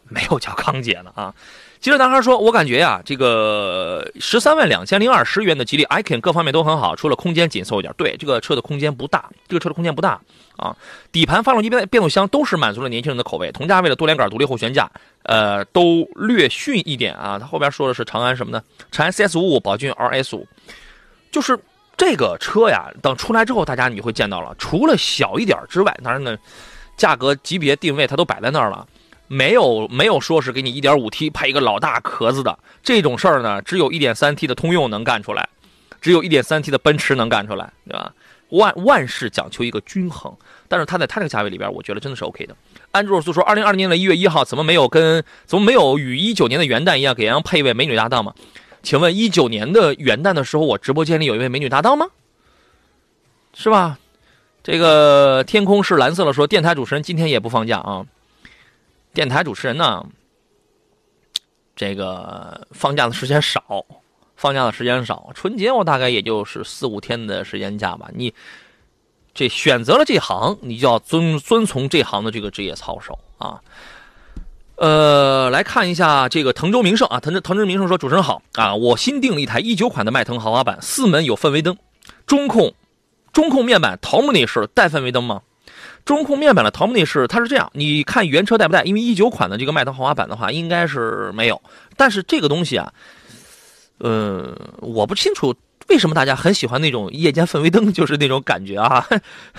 [0.09, 1.33] 没有叫康姐的啊。
[1.83, 7.93] 吉利男孩说：“我感觉呀，这个十三万两千零二十元的吉利 icon 各方面都很好，除了空间紧凑一点。
[7.97, 10.17] 对，这个车的空间不大，这个车的空间不大
[10.55, 10.73] 啊。
[11.11, 13.51] 底盘、发动机、变变速箱都是满足了年轻人的口味。
[13.51, 14.89] 同价位的多连杆独立后悬架，
[15.23, 17.37] 呃，都略逊一点啊。
[17.37, 18.63] 他后边说的是长安什么呢？
[18.89, 20.47] 长安 CS 五五、宝骏 RS 五，
[21.33, 21.59] 就是
[21.97, 22.89] 这个车呀。
[23.01, 26.37] 等出来之后，大家你会见到了，除了小一点之外，当然呢，
[26.95, 28.87] 价格级别定位它都摆在那儿了。”
[29.27, 35.47] 没有没有说是给你一点五 T 配一个老大壳子的这种事儿呢，只有一点三 T 的通用能干出来，
[36.01, 38.13] 只有一点三 T 的奔驰能干出来，对吧？
[38.49, 40.31] 万万事讲求一个均衡，
[40.67, 42.55] 但是它在它这个价位里边，我觉得真的是 OK 的。
[42.91, 48.35] 安卓苏说，二零二零年的一月一号怎么没有跟怎么没有与一九年的元旦一样给杨配一位美女搭档吗？
[48.83, 52.05] 请问一九年的元旦的时候，我直播间里有一位美女搭档吗？
[53.55, 53.97] 是吧？
[54.61, 58.05] 这个天空是蓝色的说，电台主持人今天也不放假啊。
[59.13, 60.03] 电台主持人呢，
[61.75, 63.85] 这个放假的时间少，
[64.35, 65.29] 放假的时间少。
[65.35, 68.09] 春节我大概也就是四五天的时间假吧。
[68.15, 68.33] 你
[69.35, 73.61] 这选择了这行，你就要遵遵从这行的这个职业操守啊。
[74.77, 81.77] 呃，来看一下这个滕州名胜啊，滕州滕州名胜说：“主持人好啊，我新订了一台一九款的迈腾豪华版，四门有氛围灯，
[82.25, 82.73] 中控
[83.31, 85.43] 中控面板桃木内饰带氛围灯吗？”
[86.05, 88.83] 中控面板的桃木内饰，它是这样，你看原车带不带？
[88.83, 91.61] 因为一九款的这个迈腾豪华版的话，应该是没有。
[91.95, 92.91] 但是这个东西啊，
[93.99, 95.55] 嗯，我不清楚
[95.87, 99.05] 为什么大家很喜欢那种夜间氛围灯，就是那种感觉啊，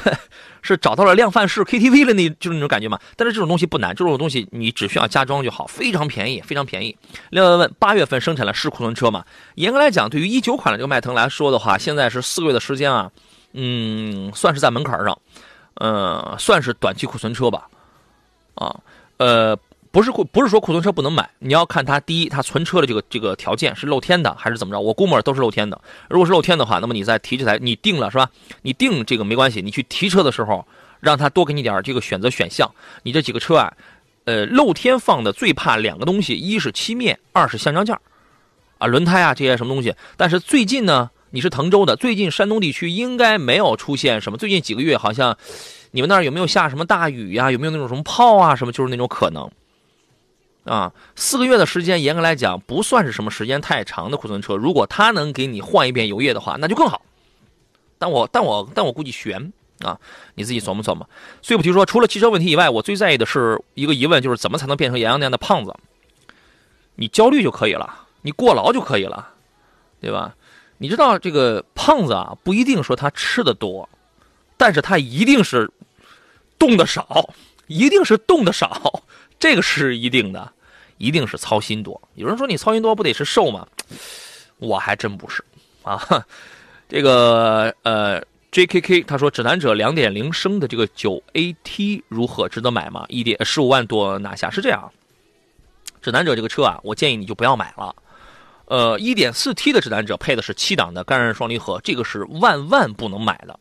[0.60, 2.98] 是找到了量贩式 KTV 的那，就是那种感觉嘛。
[3.16, 6.94] 但是这种东西不难，这种东西你只需要加装就好，非常便宜，非常便宜。
[7.30, 9.24] 另外问，八月份生产了是库存车吗？
[9.54, 13.10] 严格来讲，对于一九款的这个迈腾来说的话，现在是四个月的时间啊，
[13.52, 15.18] 嗯，算是在门槛上。
[15.80, 17.66] 嗯，算是短期库存车吧，
[18.54, 18.76] 啊，
[19.16, 19.56] 呃，
[19.90, 24.80] 不是库，不是说库存车不能买，你要看它第一，它存车的这个这个条件是露天的还是怎么着？
[24.80, 25.80] 我估摸都是露天的。
[26.08, 28.30] 如果是露天的话，那么你再提这台，你定了是吧？
[28.62, 30.64] 你定这个没关系，你去提车的时候，
[31.00, 32.70] 让他多给你点这个选择选项。
[33.02, 33.72] 你这几个车啊，
[34.26, 37.98] 呃，露天放的最怕两个东西，一是漆面，二是橡胶件
[38.78, 39.92] 啊，轮胎啊这些什么东西。
[40.16, 41.10] 但是最近呢？
[41.34, 44.38] 你是滕州的，最近山东地区应该没有出现什么。
[44.38, 45.36] 最近几个月好像，
[45.90, 47.50] 你们那儿有没有下什么大雨呀？
[47.50, 48.54] 有没有那种什么炮啊？
[48.54, 49.50] 什么就是那种可能。
[50.62, 54.54] 啊，四个月的时间，严格来讲不算是什么时间太长的库存车。
[54.54, 57.02] 如果他能给你换一遍油液的话，那就更好。
[57.98, 59.98] 但我但我但我估计悬啊，
[60.36, 61.04] 你自己琢磨琢磨。
[61.42, 65.74] 碎不提说，除了汽车问题以外，我最在意的是一个疑问，就是怎么才能变成杨洋那样的胖子？
[66.94, 69.30] 你焦虑就可以了，你过劳就可以了，
[70.00, 70.36] 对吧？
[70.84, 73.88] 你知道这个胖子啊，不一定说他吃的多，
[74.58, 75.70] 但是他一定是
[76.58, 77.30] 动的少，
[77.68, 79.02] 一定是动的少，
[79.38, 80.52] 这个是一定的，
[80.98, 81.98] 一定是操心多。
[82.16, 83.66] 有人说你操心多不得是瘦吗？
[84.58, 85.42] 我还真不是
[85.84, 86.22] 啊。
[86.86, 93.06] 这个呃，JKK 他说指南者两点零升的这个九 AT 如何值得买吗？
[93.08, 94.92] 一点十五万多拿下是这样。
[96.02, 97.96] 指南者这个车啊，我建议你就不要买了。
[98.66, 103.58] 呃，1.4T 的指南者配的是七档的干式双离合，这个是万万不能买的。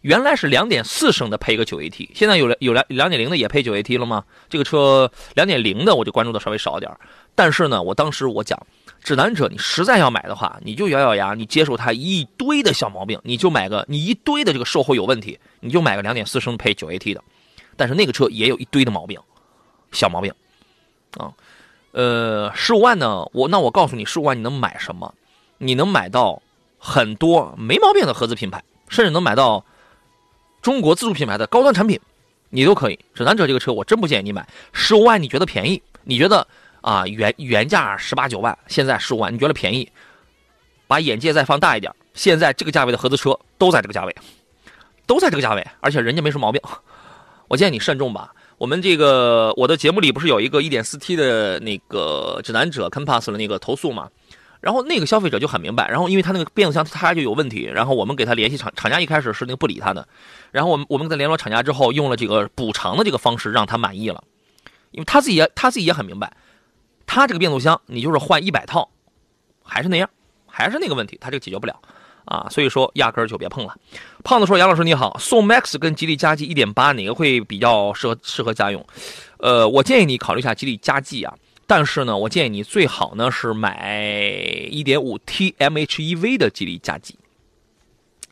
[0.00, 4.24] 原来是2.4升的配一个 9AT，现在有了有两2.0的也配 9AT 了吗？
[4.50, 6.90] 这个车2.0的我就关注的稍微少点。
[7.34, 8.66] 但是呢，我当时我讲，
[9.02, 17.22] 指南者你实在要买的话，你就咬咬牙，你接受它一堆的小毛病，你就买个你一堆的这个售后有问题，你就买个2.4升配 9AT 的。
[17.76, 19.18] 但是那个车也有一堆的毛病，
[19.92, 20.32] 小毛病，
[21.16, 21.32] 啊。
[21.94, 23.24] 呃，十五万呢？
[23.32, 25.14] 我那我告诉你，十五万你能买什么？
[25.58, 26.42] 你能买到
[26.76, 29.64] 很多没毛病的合资品牌，甚至能买到
[30.60, 32.00] 中国自主品牌的高端产品，
[32.50, 32.98] 你都可以。
[33.14, 34.44] 指南者这个车，我真不建议你买。
[34.72, 35.80] 十五万你觉得便宜？
[36.02, 36.44] 你觉得
[36.80, 39.88] 啊原原价十八九万，现在十五万你觉得便宜？
[40.88, 44.16] 把眼界再放大一点，现在这个价位的合资车都在这个价位，
[45.06, 46.60] 都在这个价位，而且人家没什么毛病。
[47.46, 48.34] 我建议你慎重吧。
[48.64, 54.08] 我们这个我的节目里不是有一个 1.4T 的那个指南者 Compass 的那个投诉嘛？
[54.62, 60.08] 然后那个消费者就很明白，然后因为他那个变速箱它就有问题，然后我们给他联系厂厂家，一开始是那个不理他的，
[60.50, 64.24] 然后我们我们在联络厂家之后，用了这个补偿的这个方式让他满意了，
[64.92, 66.34] 因为他自己也他自己也很明白，
[67.04, 68.88] 他这个变速箱你就是换一百套，
[69.62, 70.08] 还是那样，
[70.46, 71.78] 还是那个问题，他这个解决不了。
[72.24, 73.74] 啊，所以说压根儿就别碰了。
[74.22, 78.84] 胖子说：“杨老师你好，宋 MAX 跟吉利嘉际1.8哪个会比较适合适合家用？
[79.38, 81.34] 呃，我建议你考虑一下吉利嘉际啊。”
[81.66, 83.98] 但是呢，我建议你最好呢是买
[84.70, 87.18] 1.5T MHEV 的吉利嘉际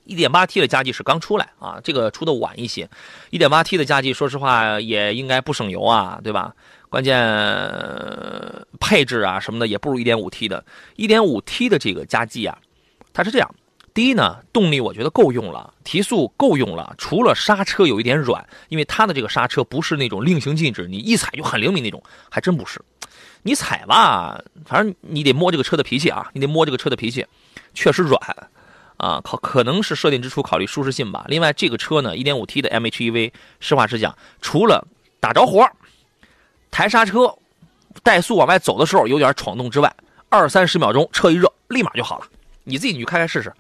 [0.07, 2.87] ，1.8T 的嘉际是刚出来啊，这个出的晚一些。
[3.31, 6.55] 1.8T 的嘉际，说实话也应该不省油啊，对吧？
[6.91, 7.17] 关键
[8.79, 10.63] 配置啊什么的也不如 1.5T 的。
[10.97, 12.59] 1.5T 的这个嘉际啊，
[13.15, 13.55] 它是这样：
[13.95, 22.81] 第一呢，动力我觉得够用了，提速够用了，除了刹车有一点软，因为它的这个刹车不是那种令行禁止，你一踩就很灵敏那种，还真不是。
[23.43, 27.27] 你踩吧，反正你得摸这个车的脾气啊，你得摸这个车的脾气，
[27.75, 28.19] 确实软，
[28.97, 31.25] 啊，考可能是设定之初考虑舒适性吧。
[31.29, 34.87] 另外，这个车呢，1.5T 的 MHEV，实话实讲，除了
[35.21, 35.69] 打着火、
[36.71, 37.35] 抬刹车、
[38.03, 39.95] 怠速往外走的时候有点闯动之外，
[40.31, 42.27] 二三十秒钟车一热，立马就好了。
[42.65, 43.53] 你自己你去开开试试，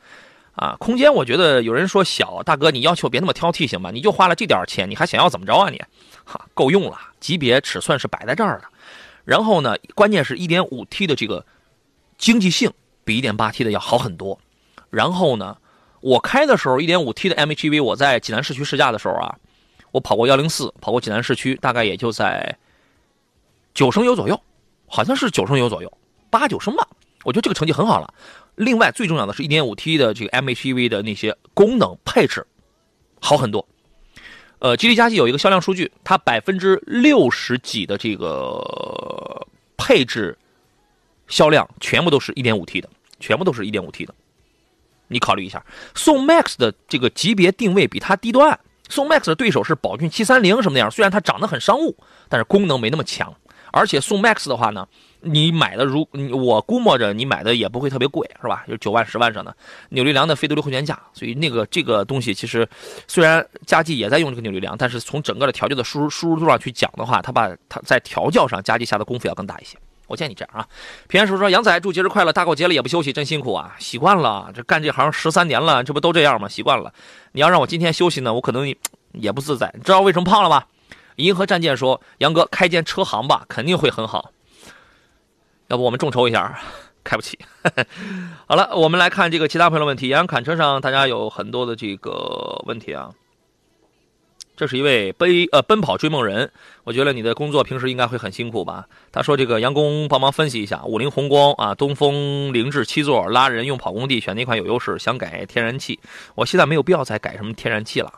[0.54, 3.90] 啊，空间我觉得有人说小，大哥你要求别那么挑剔行吗？
[3.90, 5.80] 你就花了这点钱，你还想要怎么着啊你？
[6.24, 8.64] 哈，够用了，级别尺寸是摆在这儿的。
[9.24, 11.44] 然后呢，关键是 1.5T 的这个
[12.18, 12.70] 经济性
[13.02, 14.38] 比 1.8T 的要好很多。
[14.90, 15.56] 然后呢，
[16.00, 19.34] 我开的时候 1.5T 的 MHEV，我在济南市区试驾的时候啊，
[19.90, 22.54] 我跑过104，跑过济南市区，大概也就在
[23.72, 24.38] 九升油左右，
[24.86, 25.90] 好像是九升油左右，
[26.28, 26.86] 八九升吧。
[27.24, 28.12] 我觉得这个成绩很好了。
[28.54, 32.46] 另外最重要的是 1.5T 的这个 MHEV 的那些功能配置
[33.20, 33.66] 好很多。
[34.58, 39.44] 呃，吉利嘉际有一个销量数据，它百分之六十几的这个
[39.76, 40.38] 配置
[41.26, 42.88] 销量全部都是一点五 T 的，
[43.18, 44.14] 全部都是一点五 T 的。
[45.08, 51.96] 你考虑一下，宋 MAX 的这个级别定位比它低端，宋 MAX 的对手是宝骏七三零什么那样，虽然它长得很商务，
[52.28, 53.34] 但是功能没那么强。
[53.72, 54.86] 而且宋 MAX 的话呢，
[55.22, 58.64] 你买的如我估摸着你买的也不会特别贵，是吧？
[58.68, 59.56] 就九万十万上的
[59.90, 62.68] 扭力梁的非独立后悬架，所以那个这个东西其实
[63.06, 69.78] 虽然佳绩也在用这个扭力梁，但是从整个的调教的舒舒适度上去讲的话，它把它在调教上佳绩下的功夫要更大一些。
[70.08, 70.66] 我建议你这样啊。
[71.08, 73.74] 平安叔说：“杨仔祝节日快乐，大过节了也不休息，真辛苦啊！
[73.78, 76.48] 习惯了，这干这行十三年了，这不都这样吗？
[76.48, 76.92] 习惯了。
[77.30, 78.74] 你要让我今天休息呢，我可能
[79.12, 79.72] 也不自在。
[79.74, 80.64] 你知道为什么胖了吗？”
[81.16, 84.32] 银河战舰说：“杨哥开间车行吧，肯定会很好。
[85.72, 86.60] 要不我们众筹一下，
[87.02, 87.38] 开不起。
[88.46, 90.08] 好了，我们来看这个其他朋友的问题。
[90.08, 93.10] 杨侃车上大家有很多的这个问题啊。
[94.54, 96.52] 这是一位奔呃奔跑追梦人，
[96.84, 98.86] 我觉得你的工作平时应该会很辛苦吧？
[99.10, 104.98] 他说这个杨工帮忙分析一下，五菱宏光啊，东风凌志七座拉人用跑工地选哪款有优势？
[104.98, 105.98] 想改天然气，
[106.34, 108.12] 我现在没有必要再改什么天然气了。”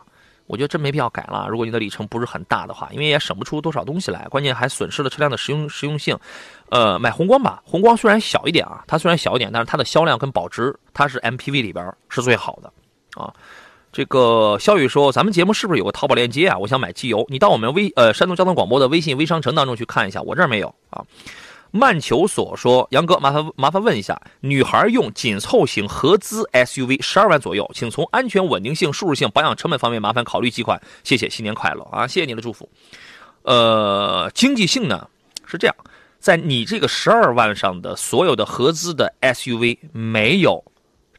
[0.47, 1.47] 我觉得真没必要改了。
[1.49, 6.19] 如果你的里程不是很大的话，因为也省不出多少东西来，关键还损失了车辆的实用实用性。
[6.69, 12.73] 呃，买宏光吧，宏光虽然小一点啊，它虽然小一点，但是它的销量跟保值，它是 MPV 里边是最好的
[13.21, 13.33] 啊。
[13.93, 16.59] 这个肖宇说，咱们节目是不是有个淘宝链接啊？
[16.59, 21.05] 我想买机油，你到我们微呃山东交通广播的微信微商城当中去看一下，我这儿没有啊。
[21.77, 32.07] 曼球所说：“杨哥，麻烦麻烦问一下，女孩用紧凑型合资 SUV 十二万左右，请从安全、稳定性、舒适性、保养成本方面麻烦考虑几款，谢谢，新年快乐啊！
[32.07, 32.71] 谢谢你的祝福。
[33.43, 35.11] 呃，经济性呢
[35.47, 35.75] 是这样，
[36.21, 40.65] 在你这个十二万上的所有的合资的 SUV 没有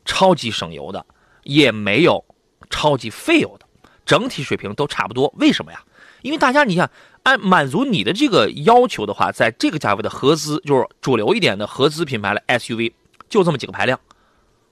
[0.06, 1.06] 超级省油的，
[1.44, 2.24] 也没有
[2.70, 3.65] 超级费油的，
[4.06, 5.34] 整体水平都差不多。
[5.38, 5.84] 为什么呀？
[6.22, 6.89] 因为大家你看。”
[7.26, 12.94] 按满足你的这个要求的话，在这个价位的合资，就是主流一点的合资品牌的 SUV，
[13.28, 14.00] 就这么几个排量。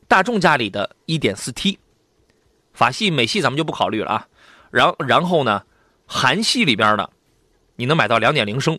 [0.08, 1.78] 大众家里的 1.4T，
[2.72, 4.28] 法系、美系咱们就不考虑了啊。
[4.70, 5.64] 然然后呢，
[6.06, 7.10] 韩系里边的，
[7.76, 8.78] 你能买到2.0升，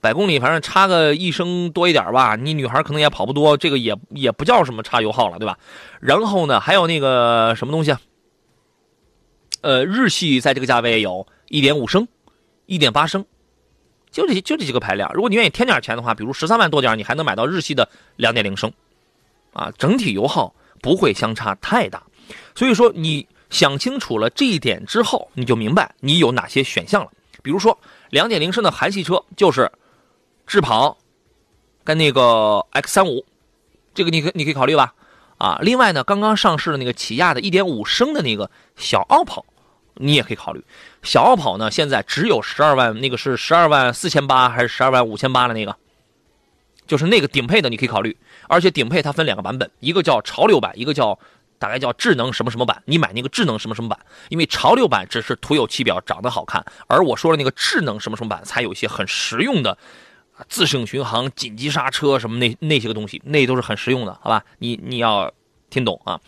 [0.00, 2.36] 百公里反正差个一升多一点吧。
[2.36, 5.58] 你女孩可能也跑不多，这个也也不叫什么差油耗了，对吧？
[6.00, 8.00] 然后呢，还有那个什么东西啊？
[9.60, 12.08] 呃，日系在这个价位有1.5升。
[12.66, 13.24] 一点八升，
[14.10, 15.10] 就这就这几个排量。
[15.14, 18.72] 如果你愿意添点钱的话，比如十三万多点，你还能买到日系的两点零升，
[19.52, 22.02] 啊，整体油耗不会相差太大。
[22.54, 27.10] 所以说，你想清楚了这一点之后，你就明白你有哪些选项了。
[27.42, 27.78] 比如说，
[28.10, 29.70] 两点零升的韩系车就是
[30.46, 30.96] 智跑
[31.84, 33.24] 跟那个 X 三五，
[33.92, 34.94] 这个你可你可以考虑吧。
[35.36, 35.58] 啊。
[35.60, 39.44] 另外呢，刚刚上市的那个起亚的1.5升的那个小奥跑，
[39.94, 40.64] 你也可以考虑。
[41.02, 45.76] 小奥跑呢，现在只有十二万，那个是十二万四千八还是十二万五千八的那个？
[46.86, 48.16] 就是那个顶配的，你可以考虑。
[48.46, 51.18] 而且顶配它分两个版本，一个叫潮流版，一个叫
[51.58, 52.82] 大概叫智能什么什么版。
[52.84, 59.78] 你买那个智能什么什么版，因为潮流版只是徒有其表，长得好看，而我说的那个智能什么什么版才有一些很实用的，
[60.48, 64.44] 自适应巡航、紧急刹车什么那那些个东西，那都是很实用的，好吧？
[64.58, 65.32] 你你要
[65.70, 66.20] 听懂啊。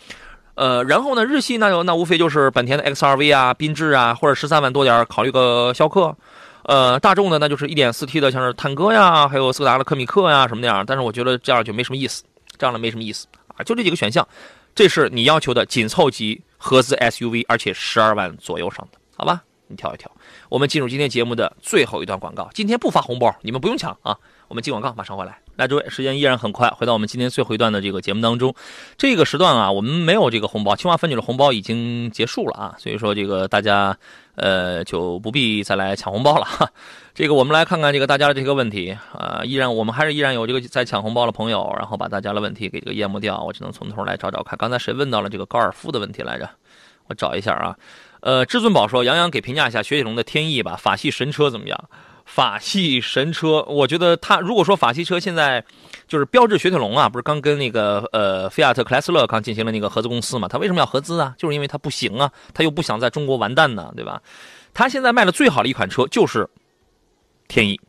[0.57, 6.15] 呃，然后呢，日系那就那无非就是本田的 XRV 啊、缤智啊，或者十三万多点考虑个逍客。
[6.63, 10.83] 呃，大众的那就是一点四 T 的，像是探歌呀，还有斯柯达的科米克呀什么那样。
[10.83, 12.23] 但是我觉得这样就没什么意思，
[12.57, 13.63] 这样的没什么意思啊。
[13.63, 14.27] 就这几个选项，
[14.73, 19.43] 这是你要求的紧凑级合资 SUV，而且十二万左右上的，好吧？
[19.67, 20.11] 你挑一挑。
[20.49, 24.17] 我们进入今天节目的最后一段广告，今天不发红包，你们不用抢啊。
[24.47, 25.37] 我们进广告，马上回来。
[25.57, 28.53] 来，诸位，时间依然很快，回到我们今天最后一段的这个节目当中。
[28.95, 33.97] 这个时段啊，我们没有这个红包，清华分局的红包已经结束了啊，所以说这个大家
[34.35, 36.45] 呃就不必再来抢红包了。
[36.45, 36.69] 哈。
[37.15, 43.43] 这个我们来看看这个大家的这个问题啊，依然我们还是依然有这个在抢红包的朋友，然后把大家的问题给这个淹没掉。
[43.43, 46.47] 我只能从头来找找看，刚才谁问到了这个高尔夫的问题来着？
[47.07, 47.75] 我找一下啊。
[48.19, 51.89] 呃，至尊宝说，杨洋给评价一下雪铁龙的天翼吧，法系神车怎么样？
[52.27, 55.63] 法系神车，我觉得它如果说法系车现在
[56.07, 60.45] 就是标致雪铁龙啊，不是刚跟那个呃菲亚特克莱斯勒刚进行了那个合资公司嘛？
[60.45, 61.33] 它为什么要合资啊？
[61.37, 64.21] 就是因为它不行啊，它又不想在中国完蛋呢，对吧？
[64.73, 66.47] 它现在卖的最好的一款车就是
[67.47, 67.79] 天翼，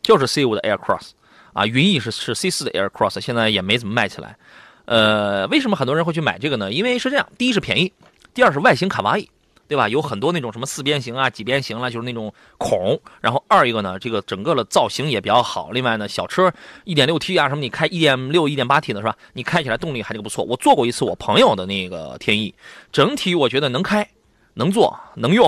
[0.00, 1.10] 就是 C 五的 Air Cross
[1.52, 4.36] 啊，云翼是是 C 四的 Air Cross，现在也没怎么卖起来。
[4.84, 6.72] 呃，为什么很多人会去买这个呢？
[6.72, 7.92] 因为是这样，第一是便宜，
[8.32, 9.28] 第二是外形卡哇伊。
[9.68, 9.86] 对吧？
[9.88, 12.98] 有很多那种什么四边形啊、几边形啊，就是那种孔。
[13.20, 15.70] 然后二一个呢，这个整个的造型也比较好。
[15.70, 16.50] 另外呢，小车
[16.84, 19.14] 一点六 T 啊什么，你开一点六、一点八 T 的是吧？
[19.34, 20.42] 你开起来动力还是不错。
[20.42, 22.54] 我坐过一次我朋友的那个天翼，
[22.90, 24.08] 整体我觉得能开、
[24.54, 25.46] 能坐、能用，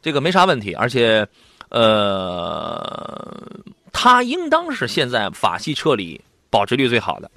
[0.00, 0.72] 这个没啥问题。
[0.74, 1.26] 而且，
[1.70, 3.50] 呃，
[3.92, 7.28] 它应当是现在法系车里保值率最好的。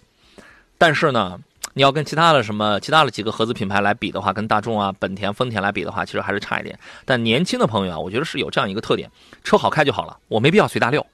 [0.78, 1.40] 但是呢。
[1.74, 6.78] 你要跟其他的什么其他的几个合资品牌来比的话，跟大众啊、本田、丰田来比的话，其实还是差一点。
[7.06, 9.10] 但年轻的朋友啊，我觉得是有这样一个特点：
[9.44, 11.06] 车好开就好了，我没必要随大溜。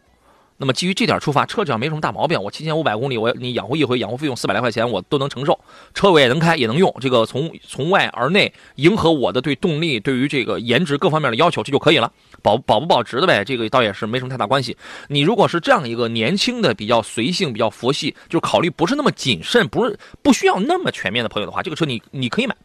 [0.58, 5.60] 那么基于这点出发，车只要没什么大毛病，我七千五百公里，我你养护一回，养护费用四百来块钱，我都能承受。
[5.93, 6.95] 车我也能开，也能用。
[7.01, 12.10] 这个从从外而内迎合我的对动力、对于这个颜值各方面的要求，这就可以了。
[12.45, 14.77] 保保不保值的呗，这个倒也是没什么太大关系。
[15.07, 22.55] 你如果是这样一个年轻的、比较随性、比较佛系，就考虑不是那么谨慎，不是不需要那么全面的朋友的话，这个车你你可以买，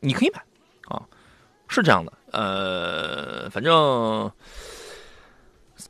[0.00, 0.42] 你可以买
[0.94, 1.00] 啊，
[1.68, 2.12] 是这样的。
[2.32, 4.30] 呃，反正。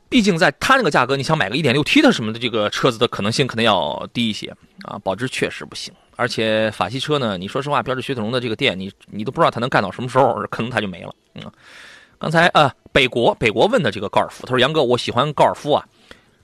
[0.07, 4.53] 毕竟在它那个价格，你想买个 1.6T 的什么的这个车子的可能性可能要低一些
[4.83, 5.93] 啊，保值确实不行。
[6.17, 11.13] 而且法系车呢，你说实话，标致雪铁龙的这个店，你你都不知道它能干到什么时候，可能它就没了。
[11.35, 11.51] 嗯，
[12.21, 15.83] 刚才啊，北国北国问的这个高尔夫，他说杨哥，我喜欢高尔夫啊，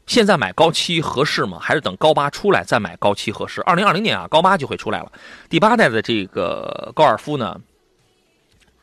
[0.07, 1.59] 现在买高七合适吗？
[1.61, 3.61] 还是等高八出来再买高七合适？
[3.61, 5.11] 二零二零年啊，高八就会出来了。
[5.49, 7.61] 第八代的这个高尔夫呢，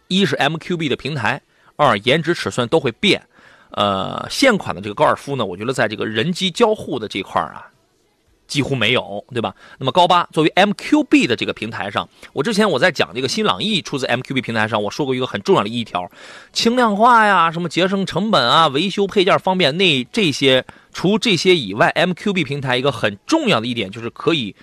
[0.07, 1.43] 一是 MQB 的平台，
[1.75, 3.21] 二颜值尺寸都会变。
[3.71, 7.67] 呃，现款的这个高尔夫呢，我觉得在这个人机交互的这块啊，
[8.47, 9.55] 几乎没有，对吧？
[9.79, 16.11] 那么高八作为 MQB 的这个平台上，我之前我在讲这个新朗逸出自 MQB 平台上，我说过一个很重要的一条，
[16.53, 24.55] 轻量化呀，什么节省成本啊，维修配件方便，那这些除这些以外，MQB 平台一个很重要的一点就是可以。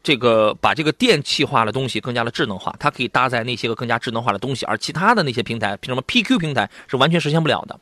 [0.00, 7.78] 这个把这个电气化的东西更加的智能化，它可以搭载那些个更加智能化的东西，而其他的那些平台，凭什么 PQ 平台是完全实现不了的，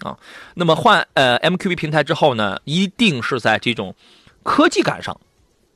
[0.00, 0.16] 啊，
[0.54, 3.94] 那么换呃 MQB 平台之后呢，一定是在这种
[4.48, 5.20] 科技感上，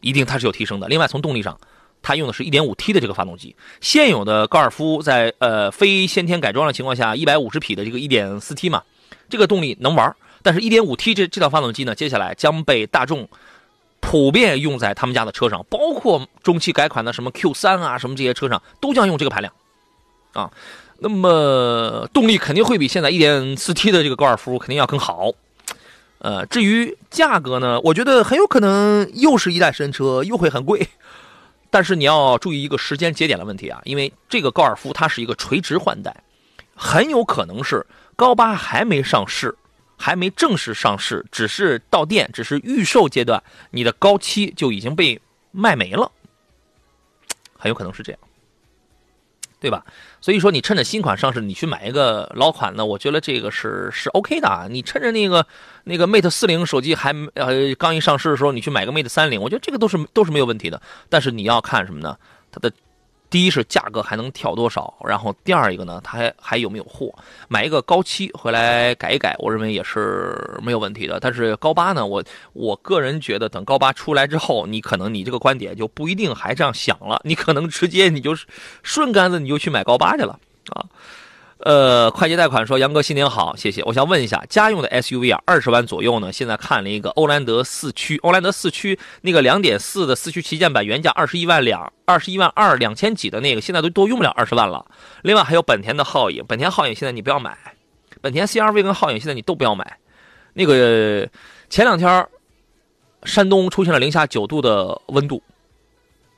[0.01, 0.89] 一定它是有提升的。
[0.89, 1.61] 另外从动力上，
[2.01, 8.83] 它用的是一点五 T 的这个发动机，现有的高尔夫在呃非先天改装的情况下，一百五十匹的这个一点四 T 嘛，
[9.29, 13.29] 这个动力能玩，但是一点五 T 这这套发动机呢，接下来将被大众。
[14.05, 19.55] 普遍用在他们家的车上，包括中期改款的什么 Q 三啊，什么这些车上都将用这个排量，
[20.33, 20.51] 啊，
[20.99, 25.31] 那么动力肯定会比现在一点四 T 的这个高尔夫肯定要更好，
[26.23, 30.89] 呃，至于价格呢，我觉得很有可能又是一代神车，又会很贵，
[31.69, 36.17] 但是你要注意一个时间节点的问题啊，因为这个高尔夫它是一个垂直换代，
[36.75, 39.55] 很有可能是高八还没上市。
[39.95, 45.21] 还没正式上市，只是到店，只是预售阶段，你的高七就已经被
[45.53, 46.11] 卖没了，
[47.57, 48.21] 很有可能是这样。
[49.63, 49.85] 对吧？
[50.21, 54.67] 所以说你趁着新款上市，你去买一个老款呢，我觉得这个是是 OK 的啊。
[54.69, 55.47] 你趁着那个
[55.85, 60.83] 那个 Mate 四零手机还呃刚一上市的时候，你去买个 Mate 三零，我觉得这个都是都是没有问题的。
[61.09, 62.17] 但是你要看什么呢？
[62.51, 62.73] 它的。
[63.33, 67.11] 第一是价格还能跳多少，然后第二一个呢，它还还有没有货？
[67.49, 71.19] 买一个高七回来改一改，我认为也是没有问题的。
[71.19, 72.23] 但是高八呢，我
[72.53, 78.47] 我个人觉得，等高八出来之后，你可能你这个观点就不一定还这样想了，你可能直接你就是
[78.83, 80.85] 顺杆子你就去买高八去了啊。
[81.65, 83.85] 呃，快捷贷款说：“杨哥新年好，谢谢。
[83.85, 86.33] 我想问一下，家用的 SUV 啊，二十万左右呢？
[86.33, 94.85] 现在看了一个欧蓝德四驱，欧蓝德四驱那个两点四的四驱旗舰版，原价二十一万两，二十一万二两千几的那个，现在都都用不了二十万了。
[95.23, 97.57] 另外还有本田的皓影，本田皓影现在你不要买，
[98.21, 99.99] 本田 CRV 跟皓影现在你都不要买。
[100.55, 101.29] 那个
[101.71, 102.27] 前两天
[103.23, 105.41] 山东出现了零下九度的温度。”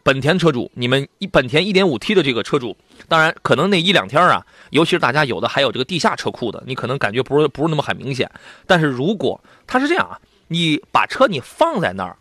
[0.04, 2.76] 本田车主，你们一本田 1.5T 的这个车主，
[3.08, 8.30] 当然可能那一两天啊，尤其是大家有的还有这个地下车库的，你可能感觉不是不是那么很明显。
[8.66, 12.18] 但是如果它是这样啊，你把车你放在那儿，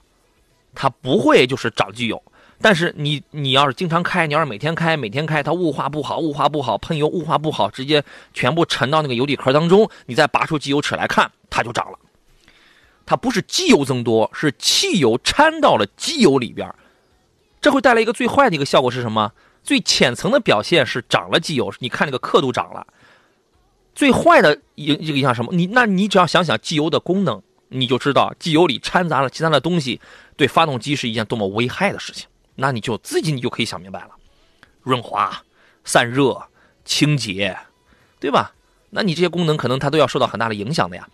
[0.73, 2.23] 它不会就是长机油。
[2.61, 8.01] 但是你你要是经常开，你要是每天开每天开，它雾化不好，雾化不好，喷油雾化不好，直接
[8.33, 11.99] 全部沉到那个油底壳当中，你再拔出机油尺来看，它就涨了。
[13.05, 16.73] 它不是机油增多，是汽油掺到了机油里边。
[17.63, 19.31] 这会带来一个最坏的一个效果是什么？
[19.63, 22.85] 最浅层的表现是涨了机油，你看这个刻度涨了。
[23.95, 25.53] 最坏的影影响什么？
[25.53, 30.01] 你那你只要想想机油的功能，你就知道机油里掺杂了其他的东西，
[30.35, 32.27] 对发动机是一件多么危害的事情。
[32.55, 34.09] 那你就自己你就可以想明白了，
[34.81, 35.43] 润滑、
[35.85, 36.49] 散热、
[36.83, 37.57] 清洁，
[38.19, 38.51] 对吧？
[38.89, 41.07] 那你这些功能可能它都要受到很大的影响的呀。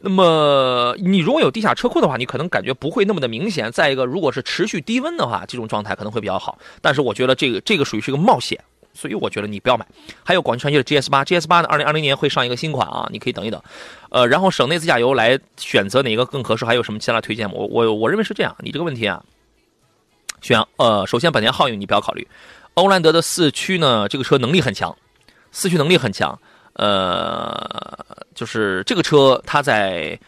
[0.00, 3.70] 那么你如果有地下车库的话，你可能感觉不会那么的明显。
[3.72, 6.56] 再一个，如果是持续低温的话，这种状态可能会比较好。
[6.80, 8.62] 但是我觉得这个这个属于是个冒险，
[8.94, 9.84] 所以我觉得你不要买。
[10.22, 13.60] 还有广汽传祺的 GS 八，GS 八呢，二零二零年会上一个新款啊，你可以等一等。
[14.10, 16.64] 呃，然后省内自驾游来选择哪个更合适？
[16.64, 17.54] 还有什么其他推荐吗？
[17.56, 19.20] 我我我认为是这样，你这个问题啊，
[20.40, 22.24] 选呃，首先本田皓影你不要考虑，
[22.74, 24.96] 欧蓝德的四驱呢，这个车能力很强，
[25.50, 26.38] 四驱能力很强。
[26.74, 30.18] 呃，就是这个车，它在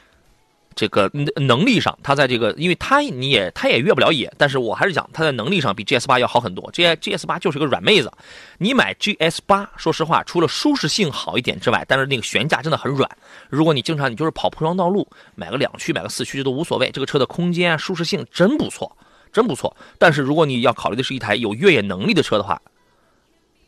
[0.75, 6.71] 这个能力上，它在这个，因为它你也它也越不了野，但是我还是讲它在能力上比 GS 八要好很多。
[6.71, 8.11] G GS 八就是个软妹子，
[8.59, 13.11] 你买 GS 八，说实话，除了舒适性好一点之外，但是那个悬架真的很软。
[13.49, 16.91] 如果你经常你就是跑铺装道路，买个两驱，买个四驱这都无所谓。
[16.91, 18.97] 这个车的空间舒适性真不错，
[19.33, 19.77] 真不错。
[19.99, 22.63] 但是如果你要考虑的是一台有越野能力的车的话，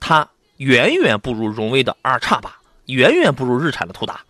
[0.01, 0.27] 它
[0.59, 2.62] 远远不如荣威的二叉八。
[2.93, 4.21] 远远不如日产的途达，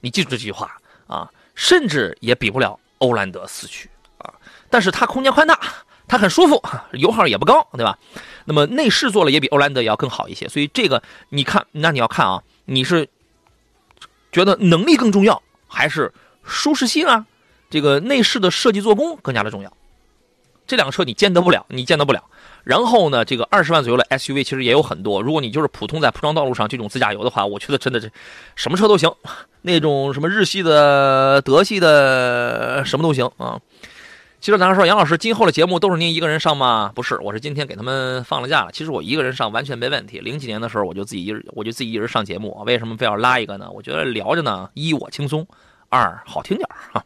[0.00, 0.76] 你记住这句话
[1.06, 1.30] 啊！
[1.54, 4.32] 甚至也比不了欧蓝德四驱啊！
[4.70, 5.60] 但是它空间宽大，
[6.08, 7.98] 它很舒服，油耗也不高，对吧？
[8.46, 13.08] 那么内饰做了也比欧蓝德要更好一些，所以这个你看，那你要看啊，你是
[14.32, 16.12] 觉得能力更重要，还是
[16.44, 17.26] 舒适性啊？
[17.68, 19.76] 这个内饰的设计做工更加的重要？
[20.66, 22.24] 这两个车你兼得不了，你兼得不了。
[22.64, 25.22] 然后呢，这个二十万左右的 SUV 其实也有很多。
[25.22, 28.10] 如果你就是普通在铺装道路上这种自驾游的话，我觉得真的是
[28.56, 29.12] 什么车都行，
[29.62, 33.60] 那种什么日系的、德系的什么都行啊。
[34.40, 36.90] 其实咱说，杨老师今后的节目都是您一个人上吗？
[36.94, 38.72] 不是，我是今天给他们放了假了。
[38.72, 40.18] 其实我一个人上完全没问题。
[40.18, 42.62] 零几年的时候我就自己一人，我就自己一人上节目。
[42.64, 43.68] 为什么非要拉一个呢？
[43.70, 45.46] 我觉得聊着呢，一我轻松，
[45.90, 47.04] 二好听点哈。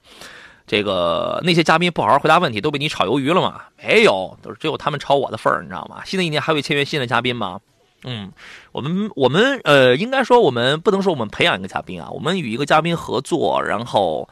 [0.67, 3.65] 这个那些嘉宾不好好回答问题，都被你炒鱿鱼了吗？
[3.77, 6.03] 没有，都是只有他们炒我的份儿，你知道吗？
[6.07, 7.61] 新的一年还会签约新的嘉宾吗？
[8.05, 8.33] 嗯，
[8.73, 14.27] 我们我们呃，应该说我们不能说我们培养一个嘉宾啊，我们与一个嘉宾合作，然后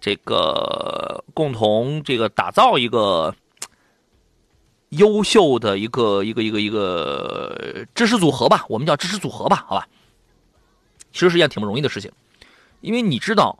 [0.00, 3.34] 这个共同这个打造一个
[4.88, 9.86] 优秀的一个一个一个一个知识组合吧，我们叫知识组合吧，好吧？
[11.12, 12.10] 其实是一件挺不容易的事情，
[12.80, 13.58] 因为你知道。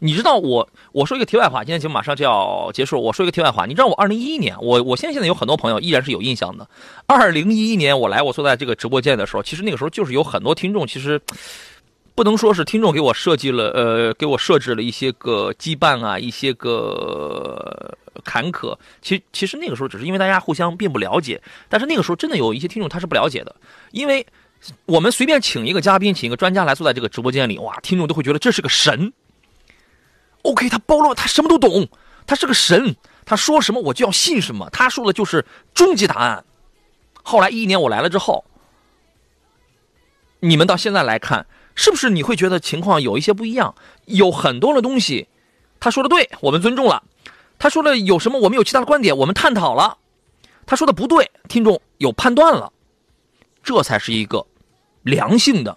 [0.00, 3.02] 你知道我我说一个题外话，今天节目马上就要结束。
[3.02, 6.68] 我说一个题外话，你知道我二零一一年，我我现在现在有很多朋友依然是有印象的。
[7.06, 11.20] 二零一一年我来我坐在这个直播间的时候，其实那个时候就是有很多听众，其实
[12.14, 17.92] 不能说是听众给我设计了，呃，给我设置了一些个羁绊啊，一些个
[18.22, 18.76] 坎坷。
[19.02, 23.56] 其其实那个时候只是因为大家互相并不了解，但是那个时候真的有一些听众他是不了解的，
[23.90, 24.24] 因为
[24.86, 29.12] 我们随便请一个嘉宾，请一个专家来坐在这个直播间里，哇，听众都会觉得这是个神。
[30.42, 31.88] OK，他包罗，他什么都懂，
[32.26, 36.44] 他是个神，他说什么我就要信什么，他说的就是终极答案。
[37.22, 38.44] 后来一一年我来了之后，
[40.40, 43.74] 你们到现在来看，是不是你会觉得情况有一些不一样？
[44.06, 45.28] 有很多的东西，
[45.80, 47.02] 他说的对，我们尊重了；
[47.58, 49.98] 他说的有什么，我们有其他的观点，我们探讨了；
[50.64, 52.72] 他说的不对，听众有判断了。
[53.62, 54.46] 这才是一个
[55.02, 55.76] 良性的、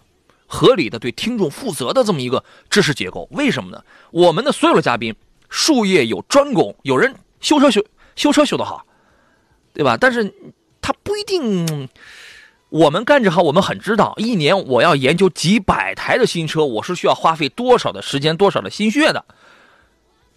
[0.51, 3.25] 合理的对听众负责的这么一个知识结构。
[3.31, 3.81] 为什么呢？
[4.11, 5.15] 我们的所有的嘉宾
[5.49, 7.81] 术业有专攻，有人修车修
[8.17, 8.85] 修车修得好，
[9.73, 9.95] 对吧？
[9.95, 10.33] 但是
[10.81, 11.87] 他不一定。
[12.67, 19.23] 我们干这行，我们很知道，一年我要研究几百台的新车，我是需要花费多少的时间、多少的心血的。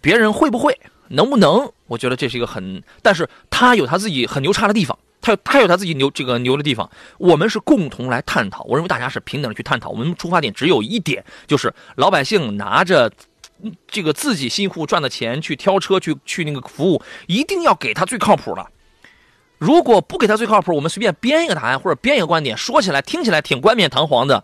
[0.01, 1.71] 别人会不会、能不能？
[1.87, 6.87] 我觉得这是一个很，但是他有他自己很牛叉的地方，他有他有他自己牛这个牛的地方。
[7.17, 9.89] 我们是共同来探讨，我认为大家是平等的去探讨。
[9.89, 13.11] 我们出发点只有一点，就是老百姓拿着
[13.87, 18.67] 这个自己辛苦赚的钱去挑车、去去那个服务，一定要给他最靠谱的。
[19.57, 24.43] 如果不给他最靠谱，我们随便编一个答案或者编一个观点，说起来听起来挺冠冕堂皇的，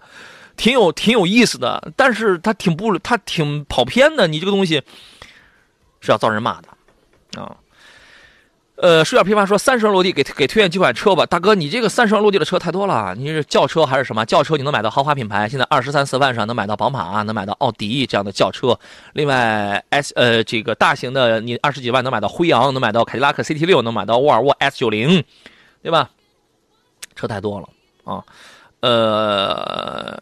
[0.58, 4.82] 挺有挺有意思的，但是他挺不他挺跑偏的，你这个东西
[6.00, 7.58] 是要遭人骂的啊。
[8.82, 14.26] 呃，水饺批发说三十万落地给给推荐几款车吧，大哥，你这个三十万落地的车太多了，你是轿车还是什么？
[14.26, 18.76] 轿车你能买到豪华品牌，现在二十三四万上能买到宝马，能买到奥迪这样的轿车。
[19.14, 25.24] 另外 S 呃这个大型的你二十几万能买到辉昂，能买到凯迪拉克 CT 六，能买到沃尔沃 S 九零，
[25.84, 26.10] 对吧？
[27.16, 27.70] 车太多了
[28.04, 28.24] 啊，
[28.80, 30.20] 呃，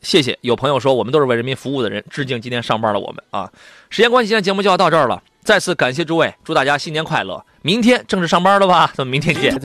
[0.00, 0.38] 谢谢。
[0.42, 3.50] 有朋友说我们都是为人民服务的人，致敬今天上班的我们啊。
[3.90, 5.20] 时间关系，今天节目就要到这儿了。
[5.46, 7.40] 再次感谢诸位，祝大家新年快乐！
[7.62, 8.90] 明天正式上班了吧？
[8.96, 9.54] 咱们明天见。